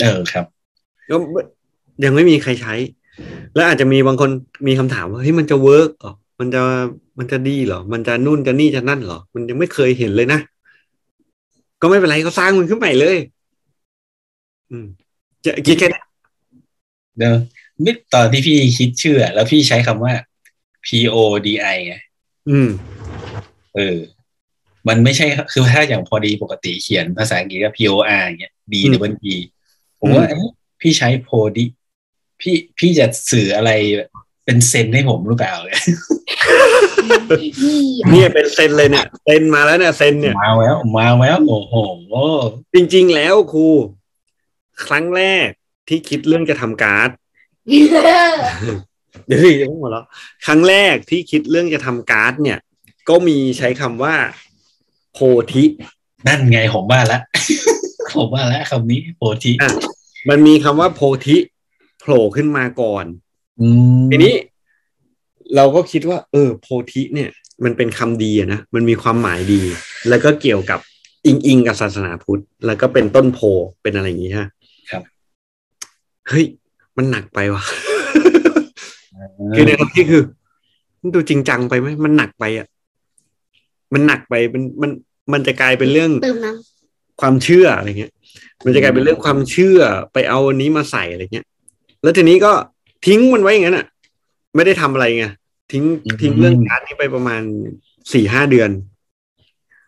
[0.00, 0.44] เออครับ
[1.10, 1.16] ก็
[2.04, 2.74] ยังไม่มีใครใช้
[3.54, 4.30] แล้วอาจจะมีบางคน
[4.66, 6.60] มีคำถามว่าเฮ้ยมันจะเวิร์กเหรอมันจะ
[7.18, 10.40] มันจะดีเหรอ มันจะนู่นจะนี่จะนั่นเหรอ มันยังไม่เคยเห็นเลยนะ
[11.80, 13.16] ก็ไม่เป็นไรก็สร้างมันขึ้นใหม่เลย
[14.70, 14.86] อืม
[15.44, 16.04] จะคิดแค่นั้น
[17.18, 17.34] เดี๋ยว
[17.84, 20.14] นี่ตอนที่พี่คิดชื่ออะแล้วพี่ใช้คำว่า
[20.86, 21.94] P O D I ไง
[22.50, 22.68] อืม
[23.76, 23.98] เออ
[24.88, 29.36] มันไม่ใช่คือถ้าอย่างพอดีปกติเขียนภาษาอังกฤษก็ P O R อย่างเงี้ย D อืม E E
[29.98, 30.50] ผมว่าเอ๊ะ
[30.80, 31.64] พี่ใช้โพดี
[32.42, 33.70] พี่พี่จะสื่ออะไร
[34.44, 35.54] เป็นเซนให้ผมหรือเปล่า
[38.10, 41.74] เนี่ยเป็นเซนเลยเนี่ยเซนมาแล้วเนี่ยเซนเนี่ยมาแล้วมาแล้วโอ้โห
[42.74, 43.66] จริง ๆ แล้วครู
[44.86, 45.48] ครั้งแรก
[45.88, 47.10] ที่คิดเรื่องจะทำการ์ด
[49.26, 50.04] เดี๋ยวสิจะพูดหมดแล้ว
[50.46, 52.58] ครั้งแรกที่คิดเรื่องจะทำการ์ดเนี่ย
[53.08, 54.14] ก็มีใช้คำว่า
[55.12, 55.18] โพ
[55.52, 55.64] ธิ
[56.26, 57.20] นั่นไงผมว่าละ
[58.16, 59.70] ผมว่าละคำนี้โพธิอะ
[60.28, 61.36] มันมีคำว่าโพธิ
[62.02, 63.04] โผล่ขึ้นมาก่อน
[63.60, 63.68] อื
[64.00, 64.34] มทีนี้
[65.56, 67.30] เราก็คิดว่า เออ โพธิเนี่ย
[67.64, 69.60] มันเป็นคำดีอะนะ มันมีความหมายดี
[70.08, 70.80] แล้วก็เกี่ยวกับ
[71.26, 73.40] อิงอิงกับศาสนาพุทธ แล้วก็เป็นต้นโพ
[73.82, 74.48] เป็นอะไรอย่างนี้ฮะ
[74.90, 75.02] ครับ
[76.28, 76.44] เฮ้ย
[76.96, 77.62] มันหนักไปว่ะ
[79.54, 80.22] คือในความที่คือ
[81.00, 82.66] มันดูจริงจังไปไหมมันหนักไปอะ
[83.92, 84.90] มันหนักไปมันมัน
[85.32, 86.52] มันจะกลายเป็นเรื่องเติมน้
[87.20, 88.12] ความเชื่ออะไรเงี้ย
[88.64, 89.78] มันจะกลายเป็นเรื่องความเชื่อ
[90.12, 91.46] ไปเอาอันนี้มาใส่อะไรเงี้ย
[92.02, 92.52] แล้วทีนี้ก็
[93.06, 93.86] ทิ้งมันไว้อย่างนั้นอะ
[94.54, 95.26] ไม่ได้ทำอะไรไง
[95.72, 95.84] ทิ้ง
[96.22, 97.42] ทิ้งเรื่องการดนี้ไปประมาณ
[98.12, 98.70] สี่ห้าเดือน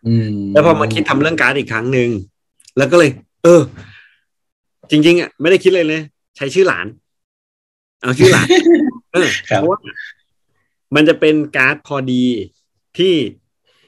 [0.07, 2.09] อืม แล้วพอมาคิดทำเรื่องการ์ดอีกครั้งหนึ่ง
[2.77, 3.09] แล้วก็เลย
[3.43, 3.61] เออ
[4.89, 6.01] จริง ๆ อะ ไม่ได้คิดเลยเลย
[6.37, 6.87] ใช้ชื่อหลาน
[8.01, 8.47] เอาชื่อหลาน
[9.13, 9.79] เออครับเพราะว่า
[10.95, 12.23] มันจะเป็นการ์ดพอดี
[12.97, 13.13] ที่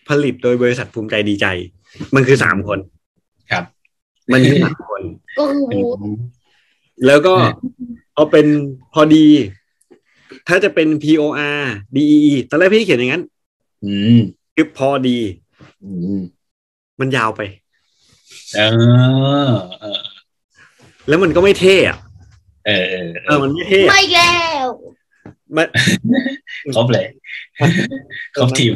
[0.07, 1.45] ผลิตโดยบริษัทภูมิใจดีใจ
[2.15, 2.80] มันคือสามคน
[3.51, 3.63] ครับ
[4.34, 6.13] มันคือสามคนำก็คืออืบูธม
[7.05, 7.34] แล้วก็
[8.18, 8.47] อืมพอเป็น
[8.93, 9.28] พอดี
[10.47, 11.24] ถ้าจะเป็น P O
[11.59, 11.61] R
[11.95, 13.24] D E E ตอนแรกพี่เขียนอย่างนั้น
[13.86, 14.20] อืม
[14.55, 15.18] คือพอดี
[15.84, 16.20] อืม
[16.99, 17.41] มันยาวไป
[18.55, 19.49] เออ
[19.82, 20.01] เออ
[21.07, 21.97] แล้วมันก็ไม่เท่อะ
[22.65, 24.32] เออเออเออมันไม่เท่อะไม่แล้
[24.65, 24.68] ว
[25.55, 25.68] มัน
[26.76, 27.05] ครบเลย
[28.36, 28.74] ครบทีม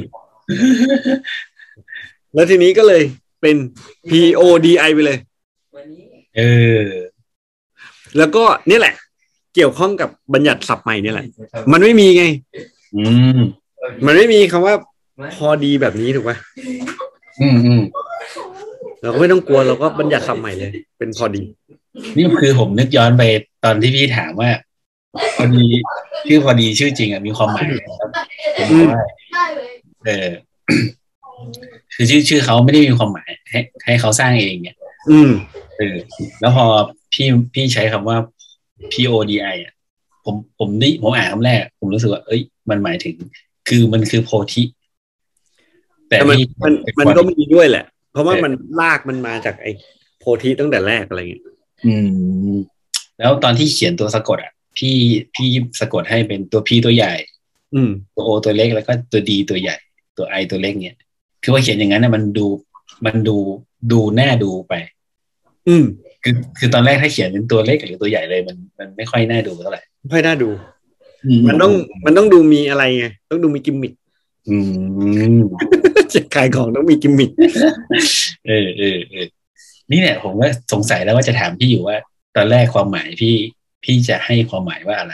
[2.33, 3.01] แล้วทีนี้ก็เลย
[3.41, 3.55] เป็น
[4.09, 5.17] P O D I ไปเลย
[6.37, 6.41] เอ
[6.83, 6.85] อ
[8.17, 8.95] แล้วก็เนี่ยแหละ
[9.55, 11.25] เกี่ยวข้องกับบัญญัติศัพท์ใหม่เนี่ยแหละ
[11.71, 12.23] มันไม่มีไง
[12.95, 13.03] อื
[13.37, 13.39] ม
[14.05, 14.75] มันไม่มีคำว่า
[15.35, 16.31] พอดีแบบนี้ถูกไหม
[17.41, 17.81] อืมอืม
[19.01, 21.43] เราก็ไม่ต้องกลัวเราก็บัญญัติศัพท์ใหม่เลย เป็นพอดี
[22.17, 23.23] นี่คือผมนึกย้อนไป
[23.63, 24.49] ตอนที่พี่ถามว่า
[25.37, 25.65] พอดี
[26.27, 28.09] ชื่อพอดีชื่อจริงอะมีความหมายอะไรครับ
[28.57, 29.73] ผมบอกว่าได้เลย
[30.05, 30.29] เออ
[31.93, 34.77] คือชื่อชื่อเขาไม่ได้มีความหมาย ให้ให้เขาสร้างเองเนี่ย
[35.09, 35.29] อืม
[35.77, 35.95] เออ
[36.39, 36.65] แล้วพอ
[37.13, 38.17] พี่พี่ใช้คำว่า
[38.93, 39.73] PODI อะ
[40.25, 43.15] ผมผมนี่ผมอ่านคำแรก ผมรู้สึกว่า เอ้ย มันหมายถึง
[43.69, 44.63] คือมันคือโพธิ
[46.07, 48.51] แต่แต่มันพี่มันมันก็มีด้วยแหละ เพราะว่ามัน
[48.81, 49.71] ลากมันมาจากไอ้
[50.19, 51.43] โพธิตั้งแต่แรกอะไรเงี้ย
[51.85, 51.95] อื
[52.53, 52.57] ม
[53.19, 54.95] แล้วตอนที่เขียนตัวสะกดอะ พี่
[55.35, 55.47] พี่
[55.79, 57.13] สะกดให้เป็นตัว P ตัวใหญ่
[57.73, 59.77] อืม ตัว O ตัวเล็กแล้วก็ตัว D ตัวใหญ่
[60.17, 60.97] ตัว I ตัวเล็กเนี่ย
[61.43, 62.45] คือว่าเขียนอย่างนั้นนะมันดู
[63.05, 63.37] มันดู
[63.91, 64.73] ดูแน่าดูไป
[65.67, 65.85] อืม
[66.23, 70.49] คือคือตอนแรกถ้าเขียนเป็นตัวเล็กหรือตัวใหญ่เลยมันมันไม่ค่อยน่าดูเท่าไหร่ไม่น่าดู
[71.47, 71.71] มันต้อง
[72.05, 73.93] มันต้องดูมีอะไรไงต้องดูมีกิมมิค
[74.49, 74.57] อื
[75.35, 75.39] ม
[76.13, 77.31] จะขายของต้องมีกิมมิค
[78.47, 79.25] เออเออเออ
[79.91, 81.97] นี่เนี่ยผมก็สงสัยแล้วว่าจะถามพี่อยู่ว่า
[82.35, 83.35] ตอนแรกความหมายพี่
[83.83, 85.13] พี่จะให้ความหมายว่าอะไร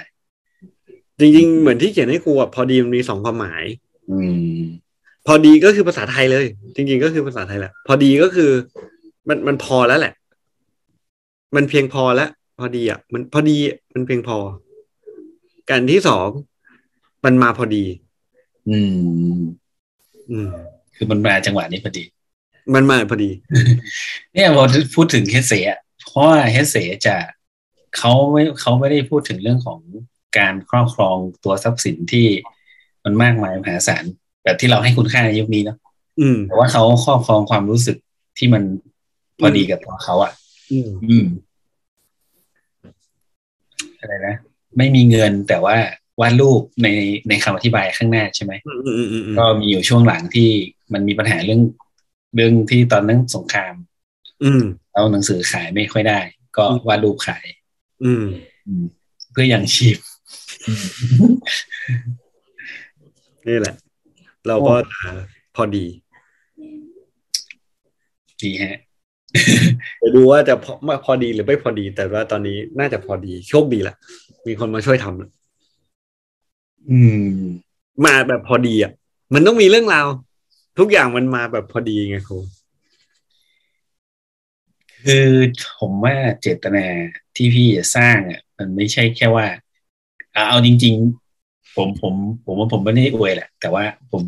[1.20, 3.64] จริง ๆ เหมือนที่เขียนให้ครูอะพอดีมันมีสองความหมาย
[4.12, 4.20] อื
[4.58, 4.60] ม
[5.28, 6.46] พอดีก็คือภาษาไทยเลย
[6.76, 8.52] จริง ๆ ก็คือภาษาไทยแหละพอดีก็คือ
[9.28, 10.14] มันมันพอแล้วแหละ
[11.56, 12.30] มันเพียงพอแล้ว
[12.60, 13.58] พอดีอะ มันพอดี
[13.94, 14.38] มันเพียงพอ
[15.70, 16.30] การที่สอง
[17.26, 17.86] มันมาพอดี
[18.70, 18.78] อื
[19.40, 19.42] ม
[20.32, 20.50] อืม
[20.96, 22.04] คือมันมาจังหวะนี้พอดี
[22.76, 23.30] มันมาพอดี
[24.34, 24.64] เนี่ยพอ
[24.96, 26.76] พูดถึงเฮเซะเพราะว่าเฮเซ
[27.06, 27.16] จะ
[27.98, 29.80] เขาไม่เขาไม่ได้พูดถึงเรื่องของ
[30.38, 32.28] การครอบครองตัวทรัพย์สินที่
[33.04, 34.04] มันมากมายมหาศาล
[34.44, 35.78] แบบที่เราให้คุณค่าในยุคนี้เนาะ
[36.20, 37.98] อืมแต่ว่าเขาครอบครองความรู้สึก
[38.38, 38.64] ที่มัน
[39.40, 40.32] พอดีกับตัวเขาอะ
[40.72, 41.26] อืมอืม
[44.00, 44.36] อะไรนะ
[44.78, 45.78] ไม่มีเงินแต่ว่า
[46.22, 46.88] วาดรูปใน
[47.30, 50.50] ในคำอธิบายข้างหน้าใช่ไหมอืมอืมอืมอืมก็มีอยู่ช่วงหลังที่
[50.94, 51.62] มันมีปัญหาเรื่อง
[52.36, 53.74] เรื่องที่ตอนนั้นสงคราม
[54.44, 56.20] อืมแล้วหนังสือขายไม่ค่อยได้
[56.58, 57.46] ก็วาดรูปขาย
[58.04, 58.26] อืม
[58.68, 58.86] อืม
[59.32, 59.98] เพื่อยังชีพ
[63.48, 63.76] นี่แหละ
[64.48, 65.00] เราก็จะ
[65.56, 65.86] พอดี
[68.42, 68.78] ดีฮะ
[70.00, 73.96] ไปดูว่าจะพอมาพอดีหรือไม่พอดี แต่ว่าตอนนี้น่าจะพอดีโชคดีละ
[74.48, 75.30] มีคนมาช่วยทำละ
[76.90, 77.00] อื
[77.32, 77.38] ม
[78.06, 78.92] มาแบบพอดีอะ
[79.34, 80.06] มันต้องมีเรื่องราว
[80.80, 82.38] ทุกอย่างมันมาแบบพอดีไงครู
[85.06, 85.30] คือ
[85.80, 86.86] ผมว่าเจตนา
[87.36, 89.48] ที่พี่จะสร้างอะ มันไม่ใช่แค่ว่า
[90.34, 90.96] เอาเอาจริง
[91.36, 92.14] ๆ ผมผม
[92.46, 94.22] ผมว่าผมไม่ได้อวยแหละ แต่ว่าผม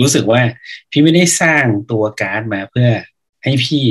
[0.00, 0.40] รู้สึกว่า
[0.90, 2.88] พี่ไม่ได้สร้างตัวการ์ดมาเพื่อ
[3.44, 3.84] ให้พี่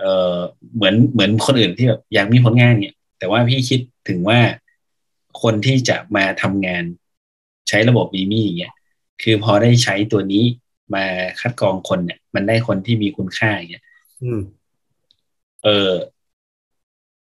[0.00, 0.36] เอ่อ
[0.76, 4.40] เหมือนเหมือนคนอื่นที่แบบอยากมีผลงานเนี่ย แต่ว่าพี่คิดถึงว่า
[5.42, 6.84] คนที่จะมาทำงาน
[7.68, 8.74] ใช้ระบบมีมี่อย่างเงี้ย
[9.22, 10.44] คือพอได้ใช้ตัวนี้
[10.94, 11.04] มา
[11.40, 13.84] คัดกรองคนเนี่ย มันได้คนที่มีคุณค่าอย่างเงี้ย
[14.22, 14.40] อืม
[15.64, 15.92] เออ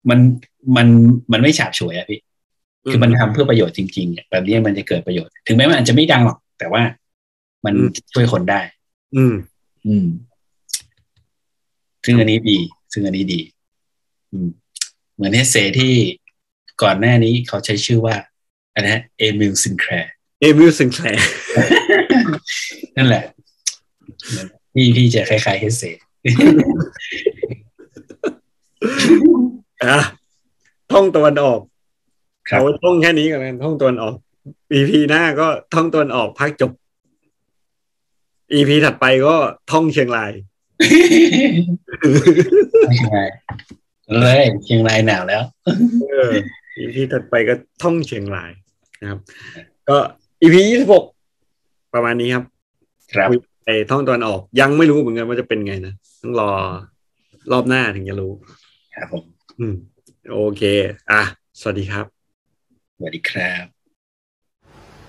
[0.10, 0.20] มัน
[0.76, 0.88] มัน
[1.32, 2.20] มันไม่ฉาบฉวยอะพี่
[2.92, 6.84] คือมันทำเพื่อประโยชน์จริงๆเนี่ยแบบนี้มันจะเกิดประโยชน์ ถึงแม้มันอาจจะไม่ดังหรอก แต่ว่า
[7.66, 7.74] มัน
[8.14, 8.62] ช่วยคนได้
[9.16, 9.34] อืม
[9.88, 10.06] อืม
[12.06, 12.58] ซึ่งอันนี้ดี
[12.94, 13.42] ซึ่งอันนี้ดี
[14.32, 14.50] อืม
[15.16, 15.94] เหมือนเฮเซที่
[16.84, 18.16] ก่อนหน้านี้เขาใช้ชื่อว่า
[18.74, 21.24] อะไรนะเอมิลซินแคลร์เอมิลซินแคลร์
[22.96, 23.24] นั่นแหละ
[24.74, 25.84] พี่พี่จะคล้ายๆเฮสเซ
[29.84, 30.00] อะ
[30.92, 31.60] ท่องตะวันออก
[32.50, 34.16] ครับเอาท่องแค่นี้ก่อนนะท่องตะวันออก
[34.74, 36.72] EP หน้าก็ท่องตะวันออกภาคจบ
[38.54, 39.36] EP ถัดไปก็
[39.72, 40.32] ท่องเชียงราย
[40.84, 43.30] เชียงราย
[44.22, 45.44] เลยเชียงรายหนาวแล้ว
[46.12, 46.32] เออ
[46.78, 48.52] EP ถัดไปก็ท่องเชียงราย
[49.02, 49.20] นะครับ
[49.90, 49.98] ก็
[50.42, 51.04] EP ยี่สิบหก
[51.94, 52.44] ประมาณนี้ครับ
[53.14, 53.30] ครับ
[53.66, 56.52] ไอ้ท่องตะวันออกยังไม่รู้เหมือนกันว่าจะเป็นไงนะต้องรอ
[57.52, 58.32] รอบหน้าถึงจะรู้
[58.96, 59.24] ครับผม
[59.60, 59.76] อืม
[60.32, 60.64] โอเค
[61.12, 61.22] อะ
[61.60, 62.06] สวัสดีครับ
[62.98, 63.66] สวัสดีครับ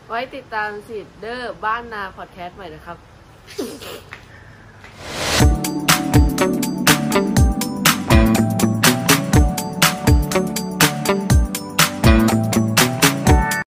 [0.07, 2.99] ไว้ติดตามสิเดอร์บ้านนาพอดแคสต์ใหม่นะครับ